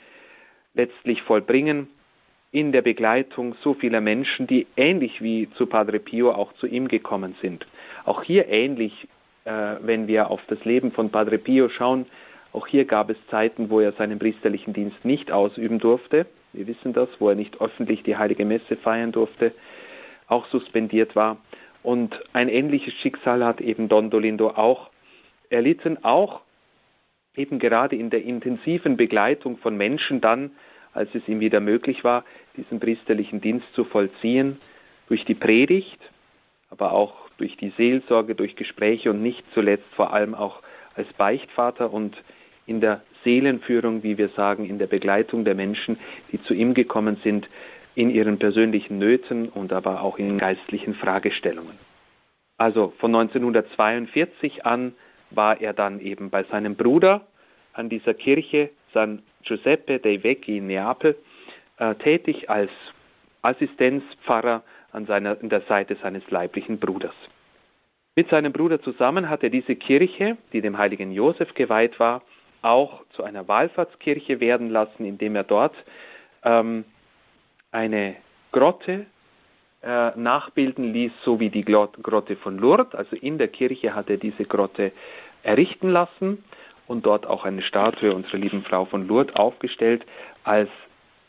[0.73, 1.87] letztlich vollbringen
[2.53, 6.87] in der Begleitung so vieler Menschen, die ähnlich wie zu Padre Pio auch zu ihm
[6.87, 7.65] gekommen sind.
[8.05, 8.93] Auch hier ähnlich,
[9.43, 12.05] äh, wenn wir auf das Leben von Padre Pio schauen,
[12.53, 16.27] auch hier gab es Zeiten, wo er seinen priesterlichen Dienst nicht ausüben durfte.
[16.53, 19.51] Wir wissen das, wo er nicht öffentlich die heilige Messe feiern durfte,
[20.27, 21.37] auch suspendiert war.
[21.81, 24.91] Und ein ähnliches Schicksal hat eben Don Dolindo auch
[25.49, 26.41] erlitten, auch
[27.35, 30.51] eben gerade in der intensiven Begleitung von Menschen dann,
[30.93, 32.23] als es ihm wieder möglich war,
[32.57, 34.59] diesen priesterlichen Dienst zu vollziehen,
[35.07, 35.99] durch die Predigt,
[36.69, 40.61] aber auch durch die Seelsorge, durch Gespräche und nicht zuletzt vor allem auch
[40.95, 42.15] als Beichtvater und
[42.65, 45.97] in der Seelenführung, wie wir sagen, in der Begleitung der Menschen,
[46.31, 47.47] die zu ihm gekommen sind,
[47.95, 51.77] in ihren persönlichen Nöten und aber auch in geistlichen Fragestellungen.
[52.57, 54.93] Also von 1942 an
[55.31, 57.27] war er dann eben bei seinem Bruder
[57.73, 61.15] an dieser Kirche San Giuseppe dei Vecchi in Neapel
[61.77, 62.71] äh, tätig als
[63.41, 67.15] Assistenzpfarrer an, seiner, an der Seite seines leiblichen Bruders.
[68.15, 72.21] Mit seinem Bruder zusammen hat er diese Kirche, die dem heiligen Josef geweiht war,
[72.61, 75.75] auch zu einer Wallfahrtskirche werden lassen, indem er dort
[76.43, 76.85] ähm,
[77.71, 78.15] eine
[78.51, 79.07] Grotte
[79.81, 82.93] äh, nachbilden ließ, so wie die Grotte von Lourdes.
[82.93, 84.91] Also in der Kirche hat er diese Grotte
[85.41, 86.43] errichten lassen
[86.87, 90.05] und dort auch eine Statue unserer lieben Frau von Lourdes aufgestellt
[90.43, 90.69] als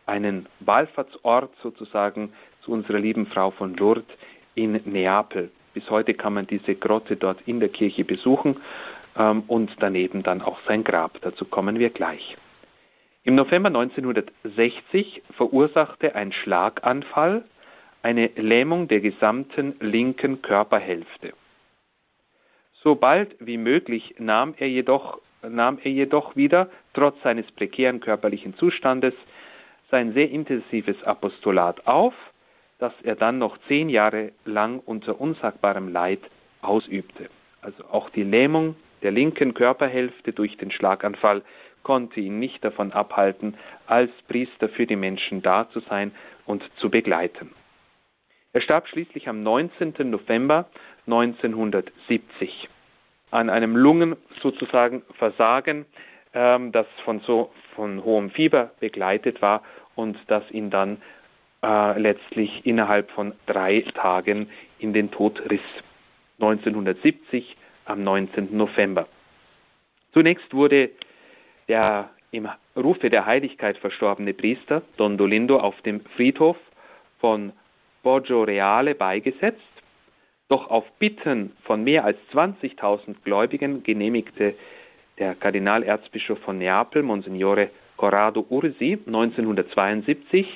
[0.06, 4.06] einen Wallfahrtsort sozusagen zu unserer lieben Frau von Lourdes
[4.54, 5.50] in Neapel.
[5.72, 8.56] Bis heute kann man diese Grotte dort in der Kirche besuchen
[9.18, 11.18] ähm, und daneben dann auch sein Grab.
[11.22, 12.36] Dazu kommen wir gleich.
[13.24, 17.44] Im November 1960 verursachte ein Schlaganfall
[18.02, 21.32] eine Lähmung der gesamten linken Körperhälfte.
[22.82, 28.54] So bald wie möglich nahm er jedoch, nahm er jedoch wieder, trotz seines prekären körperlichen
[28.58, 29.14] Zustandes,
[29.94, 32.14] sein sehr intensives Apostolat auf,
[32.80, 36.18] das er dann noch zehn Jahre lang unter unsagbarem Leid
[36.62, 37.30] ausübte.
[37.62, 41.42] Also auch die Lähmung der linken Körperhälfte durch den Schlaganfall
[41.85, 46.11] konnte ihn nicht davon abhalten, als Priester für die Menschen da zu sein
[46.44, 47.52] und zu begleiten.
[48.52, 49.94] Er starb schließlich am 19.
[50.11, 50.66] November
[51.07, 52.68] 1970
[53.30, 55.87] an einem Lungen sozusagen Versagen,
[56.33, 59.62] ähm, das von so von hohem Fieber begleitet war
[59.96, 60.98] und das ihn dann
[61.62, 65.61] äh, letztlich innerhalb von drei Tagen in den Tod riss.
[66.40, 68.57] 1970 am 19.
[68.57, 69.07] November.
[70.12, 70.90] Zunächst wurde
[71.68, 76.57] der im Rufe der Heiligkeit verstorbene Priester Don Dolindo auf dem Friedhof
[77.20, 77.52] von
[78.02, 79.62] Borgio Reale beigesetzt,
[80.48, 84.54] doch auf Bitten von mehr als 20.000 Gläubigen genehmigte
[85.18, 90.46] der Kardinalerzbischof von Neapel, Monsignore Corrado Ursi, 1972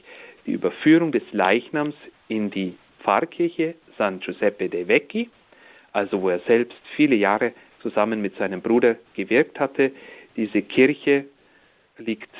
[0.46, 1.94] die Überführung des Leichnams
[2.28, 5.30] in die Pfarrkirche San Giuseppe dei Vecchi,
[5.92, 9.92] also wo er selbst viele Jahre zusammen mit seinem Bruder gewirkt hatte.
[10.36, 11.26] Diese Kirche
[11.98, 12.34] liegt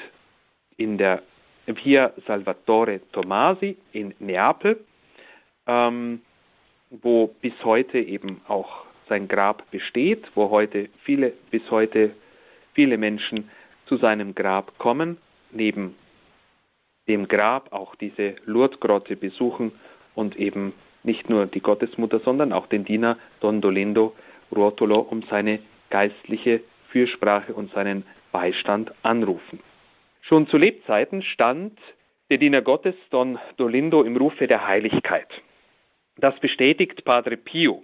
[0.76, 1.22] in der
[1.66, 4.78] Via Salvatore Tomasi in Neapel
[5.68, 6.22] ähm,
[6.90, 12.11] wo bis heute eben auch sein Grab besteht, wo heute viele, bis heute
[12.74, 13.50] viele Menschen
[13.88, 15.18] zu seinem Grab kommen,
[15.51, 15.96] neben
[17.09, 19.72] dem Grab auch diese Lourdes-Grotte besuchen
[20.14, 24.14] und eben nicht nur die Gottesmutter, sondern auch den Diener Don Dolindo
[24.55, 29.61] Ruotolo um seine geistliche Fürsprache und seinen Beistand anrufen.
[30.22, 31.79] Schon zu Lebzeiten stand
[32.31, 35.29] der Diener Gottes Don Dolindo im Rufe der Heiligkeit.
[36.16, 37.83] Das bestätigt Padre Pio,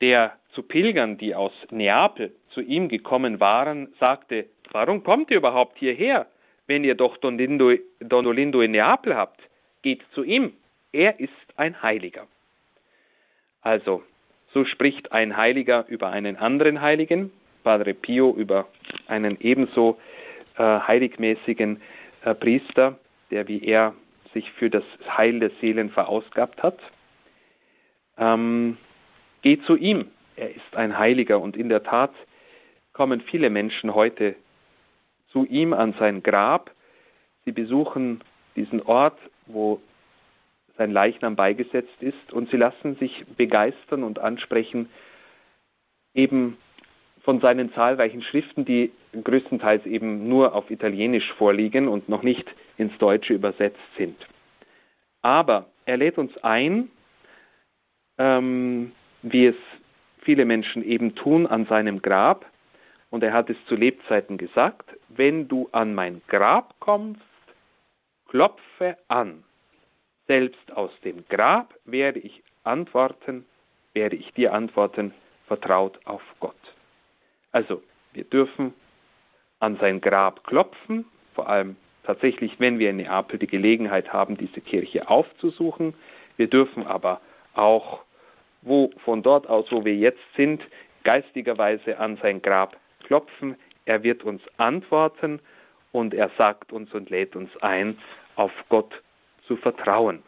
[0.00, 5.78] der zu Pilgern, die aus Neapel zu ihm gekommen waren, sagte, warum kommt ihr überhaupt
[5.78, 6.26] hierher,
[6.66, 9.40] wenn ihr doch Don, Lindo, Don Olindo in Neapel habt?
[9.82, 10.54] Geht zu ihm,
[10.90, 12.26] er ist ein Heiliger.
[13.60, 14.02] Also,
[14.54, 17.30] so spricht ein Heiliger über einen anderen Heiligen,
[17.62, 18.66] Padre Pio über
[19.06, 19.98] einen ebenso
[20.56, 21.82] äh, heiligmäßigen
[22.24, 22.98] äh, Priester,
[23.30, 23.92] der wie er
[24.32, 26.78] sich für das Heil der Seelen verausgabt hat
[28.18, 28.76] ähm,
[29.42, 30.10] geht zu ihm.
[30.36, 32.12] Er ist ein Heiliger und in der Tat
[32.96, 34.36] kommen viele Menschen heute
[35.28, 36.70] zu ihm an sein Grab.
[37.44, 38.22] Sie besuchen
[38.56, 39.82] diesen Ort, wo
[40.78, 44.88] sein Leichnam beigesetzt ist und sie lassen sich begeistern und ansprechen
[46.14, 46.56] eben
[47.20, 52.46] von seinen zahlreichen Schriften, die größtenteils eben nur auf Italienisch vorliegen und noch nicht
[52.78, 54.16] ins Deutsche übersetzt sind.
[55.20, 56.90] Aber er lädt uns ein,
[58.16, 59.56] ähm, wie es
[60.22, 62.46] viele Menschen eben tun an seinem Grab,
[63.16, 67.22] und er hat es zu Lebzeiten gesagt, wenn du an mein Grab kommst,
[68.28, 69.42] klopfe an.
[70.26, 73.46] Selbst aus dem Grab werde ich antworten,
[73.94, 75.14] werde ich dir antworten,
[75.46, 76.60] vertraut auf Gott.
[77.52, 78.74] Also, wir dürfen
[79.60, 84.60] an sein Grab klopfen, vor allem tatsächlich, wenn wir in Neapel die Gelegenheit haben, diese
[84.60, 85.94] Kirche aufzusuchen.
[86.36, 87.22] Wir dürfen aber
[87.54, 88.02] auch,
[88.60, 90.60] wo, von dort aus, wo wir jetzt sind,
[91.02, 92.76] geistigerweise an sein Grab
[93.06, 93.56] klopfen.
[93.84, 95.40] Er wird uns antworten
[95.92, 97.98] und er sagt uns und lädt uns ein,
[98.34, 98.92] auf Gott
[99.46, 100.22] zu vertrauen.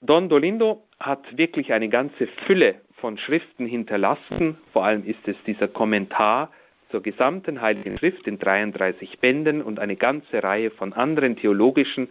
[0.00, 4.58] Don Dolindo hat wirklich eine ganze Fülle von Schriften hinterlassen.
[4.72, 6.50] Vor allem ist es dieser Kommentar
[6.90, 12.08] zur gesamten Heiligen Schrift in 33 Bänden und eine ganze Reihe von anderen theologischen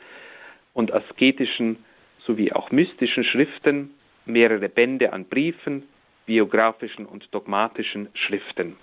[0.74, 1.84] und asketischen
[2.26, 3.92] sowie auch mystischen Schriften,
[4.26, 5.84] mehrere Bände an Briefen,
[6.26, 8.76] biografischen und dogmatischen Schriften,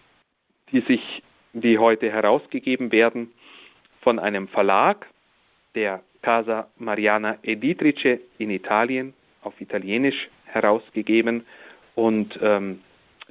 [0.72, 3.32] die sich, die heute herausgegeben werden,
[4.00, 5.06] von einem Verlag,
[5.74, 11.46] der Casa Mariana Editrice in Italien, auf Italienisch herausgegeben
[11.94, 12.80] und ähm,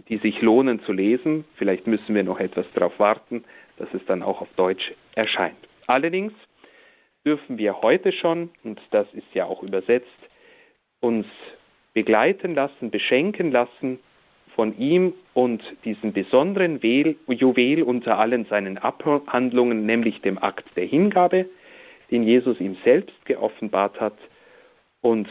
[0.09, 1.45] die sich lohnen zu lesen.
[1.55, 3.43] Vielleicht müssen wir noch etwas darauf warten,
[3.77, 5.57] dass es dann auch auf Deutsch erscheint.
[5.87, 6.33] Allerdings
[7.25, 10.07] dürfen wir heute schon, und das ist ja auch übersetzt,
[11.01, 11.25] uns
[11.93, 13.99] begleiten lassen, beschenken lassen
[14.61, 21.47] von ihm und diesem besonderen Juwel unter allen seinen Abhandlungen, nämlich dem Akt der Hingabe,
[22.11, 24.19] den Jesus ihm selbst geoffenbart hat.
[25.01, 25.27] Und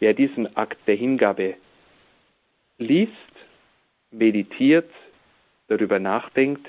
[0.00, 1.54] wer diesen Akt der Hingabe
[2.76, 3.10] liest,
[4.10, 4.90] meditiert,
[5.68, 6.68] darüber nachdenkt,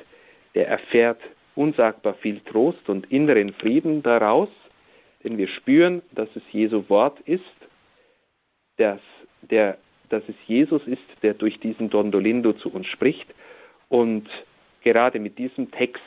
[0.54, 1.20] der erfährt
[1.54, 4.48] unsagbar viel Trost und inneren Frieden daraus,
[5.26, 7.44] denn wir spüren, dass es Jesu Wort ist,
[8.78, 9.02] dass,
[9.42, 9.78] der,
[10.10, 13.28] dass es Jesus ist, der durch diesen Dondolindo zu uns spricht.
[13.90, 14.28] Und
[14.84, 16.02] gerade mit diesem Text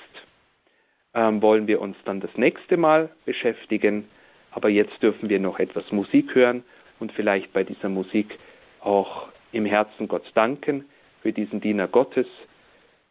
[1.15, 4.09] ähm, wollen wir uns dann das nächste Mal beschäftigen.
[4.51, 6.65] Aber jetzt dürfen wir noch etwas Musik hören
[7.01, 8.39] und vielleicht bei dieser Musik
[8.81, 10.85] auch im Herzen Gott danken
[11.23, 12.27] für diesen Diener Gottes,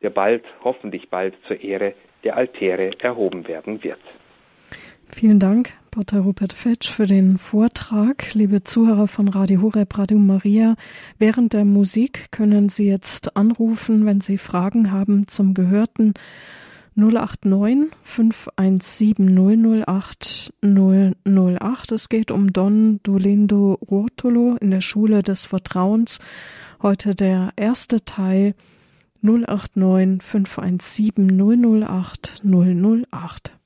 [0.01, 3.99] der bald, hoffentlich bald zur Ehre der Altäre erhoben werden wird.
[5.09, 8.33] Vielen Dank, Pater Rupert Fetsch, für den Vortrag.
[8.33, 10.75] Liebe Zuhörer von Radio Horeb, Radio Maria,
[11.17, 16.13] während der Musik können Sie jetzt anrufen, wenn Sie Fragen haben zum Gehörten
[16.95, 21.91] 089 517 008 008.
[21.91, 26.19] Es geht um Don Dolindo Rotolo in der Schule des Vertrauens.
[26.81, 28.55] Heute der erste Teil
[29.21, 33.57] 089 517 008 008.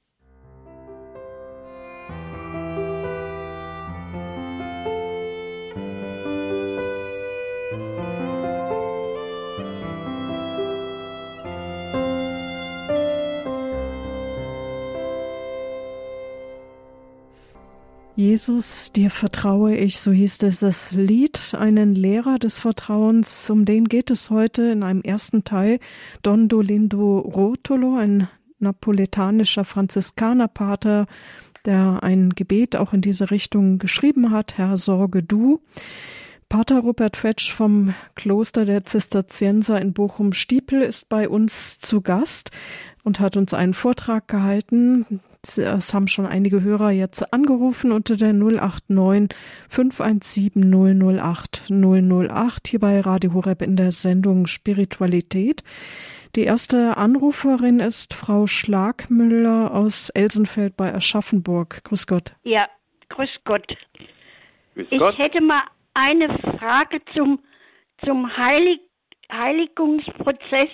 [18.21, 23.85] Jesus, dir vertraue ich, so hieß es das Lied, einen Lehrer des Vertrauens, um den
[23.85, 25.79] geht es heute in einem ersten Teil.
[26.21, 28.27] Don Dolindo Rotolo, ein
[28.59, 31.07] napoletanischer Franziskanerpater,
[31.65, 35.59] der ein Gebet auch in diese Richtung geschrieben hat, Herr, sorge du.
[36.47, 42.51] Pater Rupert Fetsch vom Kloster der Zisterzienser in Bochum-Stiepel ist bei uns zu Gast
[43.03, 48.33] und hat uns einen Vortrag gehalten es haben schon einige Hörer jetzt angerufen unter der
[48.33, 49.35] 089
[49.67, 55.63] 517 008 008 hier bei Radio Horeb in der Sendung Spiritualität.
[56.35, 61.83] Die erste Anruferin ist Frau Schlagmüller aus Elsenfeld bei Aschaffenburg.
[61.83, 62.33] Grüß Gott.
[62.43, 62.69] Ja,
[63.09, 63.75] grüß Gott.
[64.75, 65.13] Grüß Gott.
[65.15, 65.63] Ich hätte mal
[65.93, 67.39] eine Frage zum,
[68.05, 68.79] zum Heilig,
[69.29, 70.69] Heiligungsprozess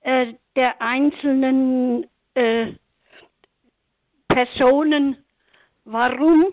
[0.00, 2.72] äh, der einzelnen äh,
[4.32, 5.16] Personen,
[5.84, 6.46] warum,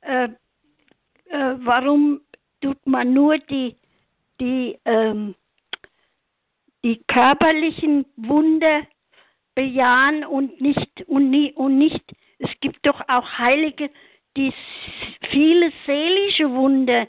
[0.00, 2.20] äh, äh, warum
[2.60, 3.76] tut man nur die,
[4.40, 5.34] die, ähm,
[6.82, 8.82] die körperlichen Wunder
[9.54, 12.04] bejahen und nicht, und, nie, und nicht,
[12.38, 13.90] es gibt doch auch Heilige,
[14.36, 14.52] die
[15.30, 17.06] viele seelische Wunder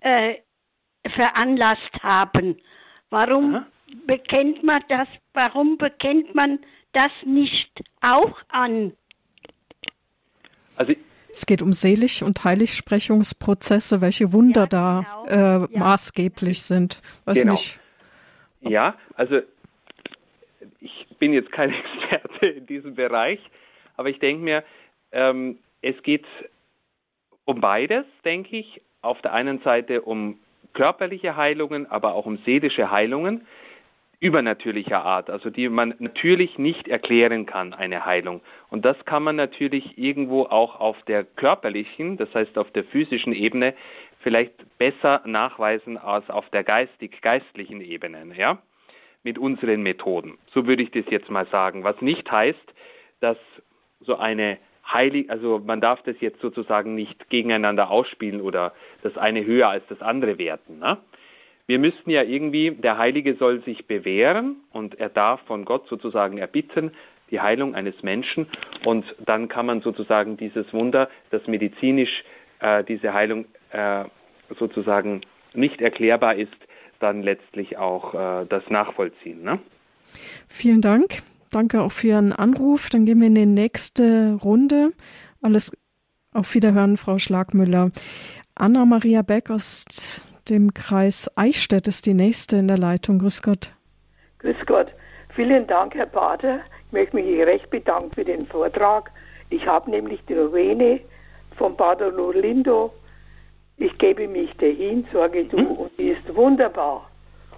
[0.00, 0.36] äh,
[1.08, 2.60] veranlasst haben.
[3.10, 3.66] Warum Aha.
[4.06, 6.58] bekennt man das, warum bekennt man
[6.92, 8.92] das nicht auch an?
[10.78, 10.94] Also
[11.30, 15.66] es geht um Selig- und Heiligsprechungsprozesse, welche Wunder ja, da genau.
[15.66, 15.78] äh, ja.
[15.78, 17.02] maßgeblich sind.
[17.24, 17.52] Weiß genau.
[17.52, 17.78] nicht.
[18.60, 19.40] Ja, also
[20.80, 23.40] ich bin jetzt kein Experte in diesem Bereich,
[23.96, 24.64] aber ich denke mir,
[25.12, 26.24] ähm, es geht
[27.44, 28.80] um beides, denke ich.
[29.00, 30.40] Auf der einen Seite um
[30.74, 33.46] körperliche Heilungen, aber auch um seelische Heilungen
[34.20, 38.40] übernatürlicher Art, also die man natürlich nicht erklären kann, eine Heilung.
[38.68, 43.32] Und das kann man natürlich irgendwo auch auf der körperlichen, das heißt auf der physischen
[43.32, 43.74] Ebene,
[44.20, 48.58] vielleicht besser nachweisen als auf der geistig-geistlichen Ebene, ja,
[49.22, 50.38] mit unseren Methoden.
[50.52, 51.84] So würde ich das jetzt mal sagen.
[51.84, 52.74] Was nicht heißt,
[53.20, 53.38] dass
[54.00, 54.58] so eine
[54.92, 59.84] heilig, also man darf das jetzt sozusagen nicht gegeneinander ausspielen oder das eine höher als
[59.88, 60.78] das andere werten.
[60.78, 60.98] Ne?
[61.68, 66.38] Wir müssten ja irgendwie, der Heilige soll sich bewähren und er darf von Gott sozusagen
[66.38, 66.92] erbitten,
[67.30, 68.46] die Heilung eines Menschen
[68.86, 72.24] und dann kann man sozusagen dieses Wunder, das medizinisch
[72.60, 74.04] äh, diese Heilung äh,
[74.58, 75.20] sozusagen
[75.52, 76.56] nicht erklärbar ist,
[77.00, 79.42] dann letztlich auch äh, das nachvollziehen.
[79.42, 79.58] Ne?
[80.48, 81.18] Vielen Dank.
[81.50, 82.88] Danke auch für Ihren Anruf.
[82.88, 84.92] Dann gehen wir in die nächste Runde.
[85.42, 85.70] Alles
[86.32, 87.90] auf Wiederhören, Frau Schlagmüller.
[88.54, 93.18] Anna-Maria Beck aus dem Kreis Eichstätt ist die nächste in der Leitung.
[93.18, 93.72] Grüß Gott.
[94.38, 94.88] Grüß Gott.
[95.34, 96.60] Vielen Dank, Herr Pater.
[96.86, 99.10] Ich möchte mich recht bedanken für den Vortrag.
[99.50, 101.00] Ich habe nämlich die Novene
[101.56, 102.92] von Pater Lorlindo.
[103.76, 105.66] Ich gebe mich dahin, sage du, hm?
[105.66, 107.08] und die ist wunderbar.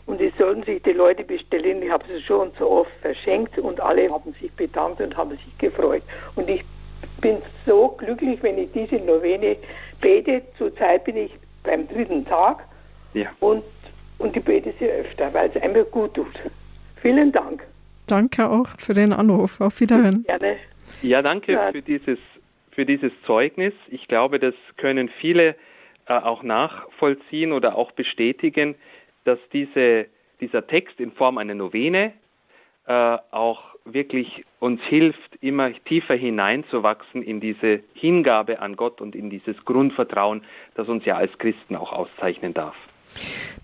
[0.07, 1.83] Und die sollen sich die Leute bestellen.
[1.83, 5.59] Ich habe sie schon so oft verschenkt und alle haben sich bedankt und haben sich
[5.59, 6.03] gefreut.
[6.35, 6.65] Und ich
[7.21, 9.57] bin so glücklich, wenn ich diese Novene
[10.01, 10.43] bete.
[10.59, 11.33] Zurzeit bin ich
[11.63, 12.65] beim dritten Tag
[13.15, 13.31] ja.
[13.41, 13.65] und,
[14.19, 16.39] und ich bete sie öfter, weil es einfach gut tut.
[16.97, 17.67] Vielen Dank.
[18.07, 19.61] Danke auch für den Anruf.
[19.61, 20.25] Auf Wiederhören.
[20.25, 20.57] Gerne.
[21.03, 21.71] Ja, danke ja.
[21.71, 22.19] für dieses
[22.73, 23.75] für dieses Zeugnis.
[23.89, 25.55] Ich glaube, das können viele
[26.07, 28.75] äh, auch nachvollziehen oder auch bestätigen,
[29.25, 30.07] dass diese,
[30.41, 32.13] dieser Text in Form einer Novene
[32.87, 39.31] äh, auch wirklich uns hilft, immer tiefer hineinzuwachsen in diese Hingabe an Gott und in
[39.31, 40.43] dieses Grundvertrauen,
[40.75, 42.77] das uns ja als Christen auch auszeichnen darf.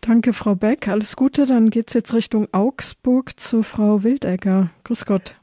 [0.00, 0.88] Danke, Frau Beck.
[0.88, 1.46] Alles Gute.
[1.46, 4.70] Dann geht es jetzt Richtung Augsburg zu Frau Wildegger.
[4.84, 5.34] Grüß Gott.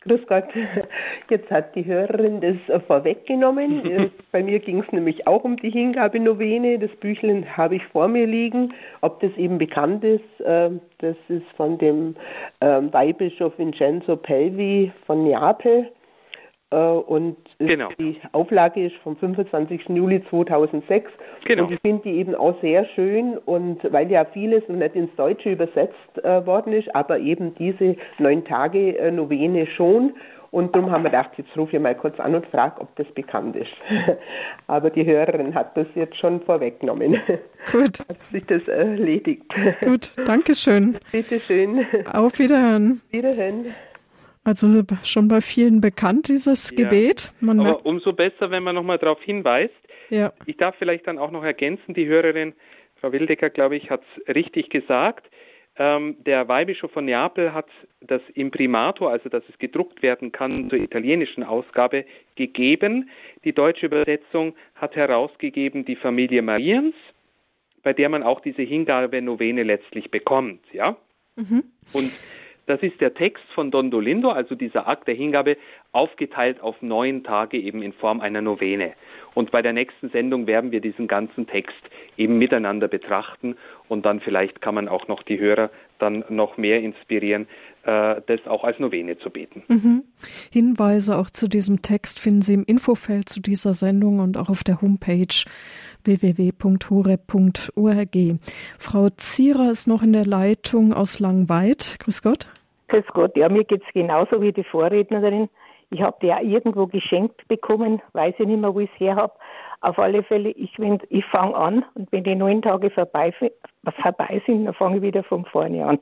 [0.00, 0.44] Grüß Gott.
[1.30, 4.10] Jetzt hat die Hörerin das vorweggenommen.
[4.32, 6.78] Bei mir ging es nämlich auch um die Hingabenovene.
[6.78, 8.72] Das Büchlein habe ich vor mir liegen.
[9.02, 12.16] Ob das eben bekannt ist, äh, das ist von dem
[12.60, 15.90] ähm, Weihbischof Vincenzo Pelvi von Neapel.
[16.70, 17.88] Äh, und genau.
[17.98, 19.88] die Auflage ist vom 25.
[19.88, 21.10] Juli 2006.
[21.44, 21.64] Genau.
[21.64, 25.14] Und ich finde die eben auch sehr schön und weil ja vieles noch nicht ins
[25.16, 30.12] Deutsche übersetzt äh, worden ist, aber eben diese neun Tage äh, Novene schon.
[30.50, 33.06] Und darum haben wir gedacht, jetzt rufe ich mal kurz an und frage, ob das
[33.08, 33.70] bekannt ist.
[34.66, 37.20] Aber die Hörerin hat das jetzt schon vorweggenommen.
[37.70, 38.00] Gut.
[38.08, 39.44] Hat sich das erledigt.
[39.82, 40.96] Gut, danke schön.
[41.12, 41.86] Bitte schön.
[42.10, 43.02] Auf Wiederhören.
[43.10, 43.74] Wiederhören.
[44.48, 46.84] Also schon bei vielen bekannt, dieses ja.
[46.84, 47.34] Gebet.
[47.38, 49.74] Man Aber umso besser, wenn man nochmal darauf hinweist.
[50.08, 50.32] Ja.
[50.46, 52.54] Ich darf vielleicht dann auch noch ergänzen, die Hörerin,
[52.98, 55.26] Frau Wildecker, glaube ich, hat es richtig gesagt.
[55.76, 57.68] Ähm, der Weihbischof von Neapel hat
[58.00, 63.10] das Imprimato, also dass es gedruckt werden kann, zur italienischen Ausgabe gegeben.
[63.44, 66.94] Die deutsche Übersetzung hat herausgegeben die Familie Mariens,
[67.82, 70.62] bei der man auch diese Hingabe-Novene letztlich bekommt.
[70.72, 70.96] Ja?
[71.36, 71.64] Mhm.
[71.92, 72.12] Und
[72.68, 75.56] das ist der Text von Don Dolindo, also dieser Akt der Hingabe,
[75.92, 78.92] aufgeteilt auf neun Tage eben in Form einer Novene.
[79.34, 81.78] Und bei der nächsten Sendung werden wir diesen ganzen Text
[82.16, 83.56] eben miteinander betrachten
[83.88, 87.46] und dann vielleicht kann man auch noch die Hörer dann noch mehr inspirieren,
[87.84, 89.62] äh, das auch als Novene zu beten.
[89.68, 90.04] Mhm.
[90.50, 94.64] Hinweise auch zu diesem Text finden Sie im Infofeld zu dieser Sendung und auch auf
[94.64, 95.44] der Homepage
[96.04, 97.18] www.hore.org.
[98.78, 101.96] Frau Zierer ist noch in der Leitung aus Langweid.
[102.00, 102.48] Grüß Gott.
[102.88, 105.48] Grüß Gott, ja, mir geht es genauso wie die Vorrednerin.
[105.90, 109.16] Ich habe die auch irgendwo geschenkt bekommen, weiß ich nicht mehr, wo ich es her
[109.16, 109.32] habe.
[109.80, 110.76] Auf alle Fälle, ich,
[111.08, 113.32] ich fange an und wenn die neun Tage vorbei,
[114.02, 115.98] vorbei sind, dann fange ich wieder von vorne an.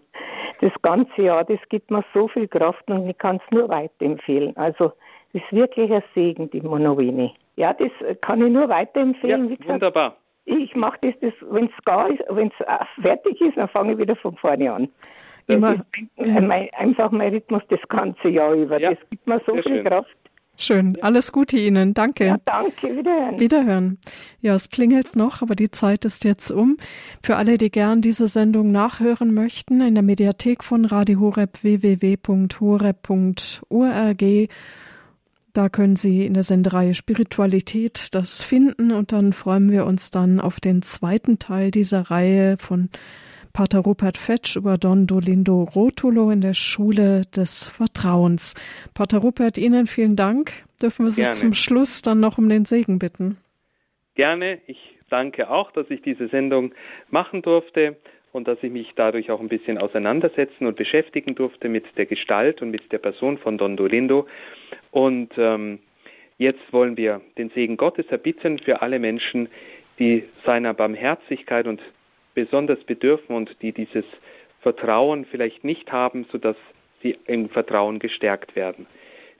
[0.60, 4.56] Das ganze Jahr, das gibt mir so viel Kraft und ich kann es nur weiterempfehlen.
[4.56, 4.92] Also,
[5.32, 7.34] das ist wirklich ein Segen, die Monowini.
[7.56, 7.90] Ja, das
[8.22, 9.50] kann ich nur weiterempfehlen.
[9.50, 10.16] Ja, gesagt, wunderbar.
[10.46, 13.92] Ich mache das, das wenn es gar ist, wenn es äh, fertig ist, dann fange
[13.92, 14.88] ich wieder von vorne an.
[15.48, 15.84] Immer,
[16.16, 18.80] mein, einfach mein Rhythmus das ganze Jahr über.
[18.80, 19.84] Ja, das gibt mir so viel schön.
[19.84, 20.16] Kraft.
[20.58, 20.96] Schön.
[21.02, 21.92] Alles Gute Ihnen.
[21.92, 22.26] Danke.
[22.26, 22.96] Ja, danke.
[22.96, 23.38] Wiederhören.
[23.38, 23.98] Wiederhören.
[24.40, 26.78] Ja, es klingelt noch, aber die Zeit ist jetzt um.
[27.22, 32.16] Für alle, die gern diese Sendung nachhören möchten, in der Mediathek von Radio Horeb www.horeb.org.
[35.52, 40.40] Da können Sie in der Sendereihe Spiritualität das finden und dann freuen wir uns dann
[40.40, 42.90] auf den zweiten Teil dieser Reihe von
[43.56, 48.54] Pater Rupert Fetsch über Don Dolindo Rotolo in der Schule des Vertrauens.
[48.92, 50.52] Pater Rupert, Ihnen vielen Dank.
[50.82, 51.34] Dürfen wir Sie Gerne.
[51.34, 53.38] zum Schluss dann noch um den Segen bitten?
[54.14, 54.60] Gerne.
[54.66, 54.78] Ich
[55.08, 56.74] danke auch, dass ich diese Sendung
[57.08, 57.96] machen durfte
[58.32, 62.60] und dass ich mich dadurch auch ein bisschen auseinandersetzen und beschäftigen durfte mit der Gestalt
[62.60, 64.26] und mit der Person von Don Dolindo.
[64.90, 65.78] Und ähm,
[66.36, 69.48] jetzt wollen wir den Segen Gottes erbitten für alle Menschen,
[69.98, 71.80] die seiner Barmherzigkeit und
[72.36, 74.04] besonders bedürfen und die dieses
[74.60, 76.56] Vertrauen vielleicht nicht haben, sodass
[77.02, 78.86] sie im Vertrauen gestärkt werden.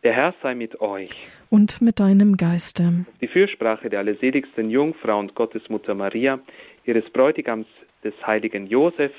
[0.03, 1.11] Der Herr sei mit euch.
[1.51, 3.07] Und mit deinem Geiste.
[3.21, 6.41] Die Fürsprache der allerseligsten Jungfrau und Gottesmutter Maria,
[6.85, 7.67] ihres Bräutigams
[8.03, 9.13] des heiligen Josef,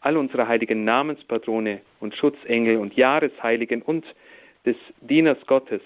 [0.00, 4.04] all unserer heiligen Namenspatrone und Schutzengel und Jahresheiligen und
[4.64, 5.82] des Dieners Gottes,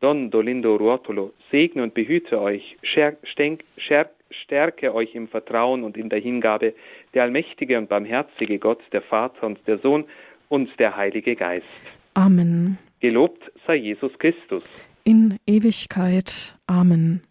[0.00, 5.96] Don Dolindo Ruotolo, segne und behüte euch, scher, stenk, scher, stärke euch im Vertrauen und
[5.96, 6.74] in der Hingabe,
[7.14, 10.04] der allmächtige und barmherzige Gott, der Vater und der Sohn
[10.48, 11.66] und der Heilige Geist.
[12.14, 12.78] Amen.
[13.00, 14.64] Gelobt sei Jesus Christus.
[15.04, 16.56] In Ewigkeit.
[16.66, 17.22] Amen.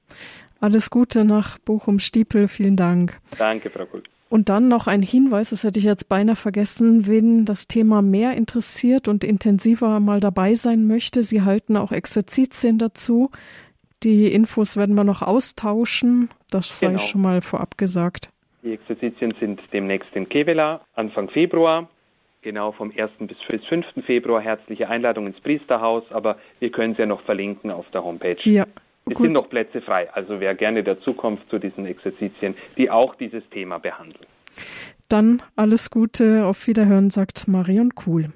[0.59, 2.47] Alles Gute nach Bochum-Stiepel.
[2.47, 3.19] Vielen Dank.
[3.37, 4.03] Danke, Frau Kuhl.
[4.29, 8.35] Und dann noch ein Hinweis, das hätte ich jetzt beinahe vergessen, wen das Thema mehr
[8.35, 11.23] interessiert und intensiver mal dabei sein möchte.
[11.23, 13.29] Sie halten auch Exerzitien dazu.
[14.03, 16.29] Die Infos werden wir noch austauschen.
[16.49, 16.99] Das sei Genau.
[16.99, 18.29] schon mal vorab gesagt.
[18.63, 21.89] Die Exerzitien sind demnächst in Kevela, Anfang Februar.
[22.41, 23.27] Genau vom 1.
[23.27, 23.37] bis
[23.69, 23.85] 5.
[24.05, 28.37] Februar herzliche Einladung ins Priesterhaus, aber wir können es ja noch verlinken auf der Homepage.
[28.43, 28.65] Ja,
[29.07, 29.25] Es gut.
[29.25, 33.79] sind noch Plätze frei, also wer gerne dazukommt zu diesen Exerzitien, die auch dieses Thema
[33.79, 34.25] behandeln.
[35.09, 38.29] Dann alles Gute, auf Wiederhören, sagt Marion Kuhl.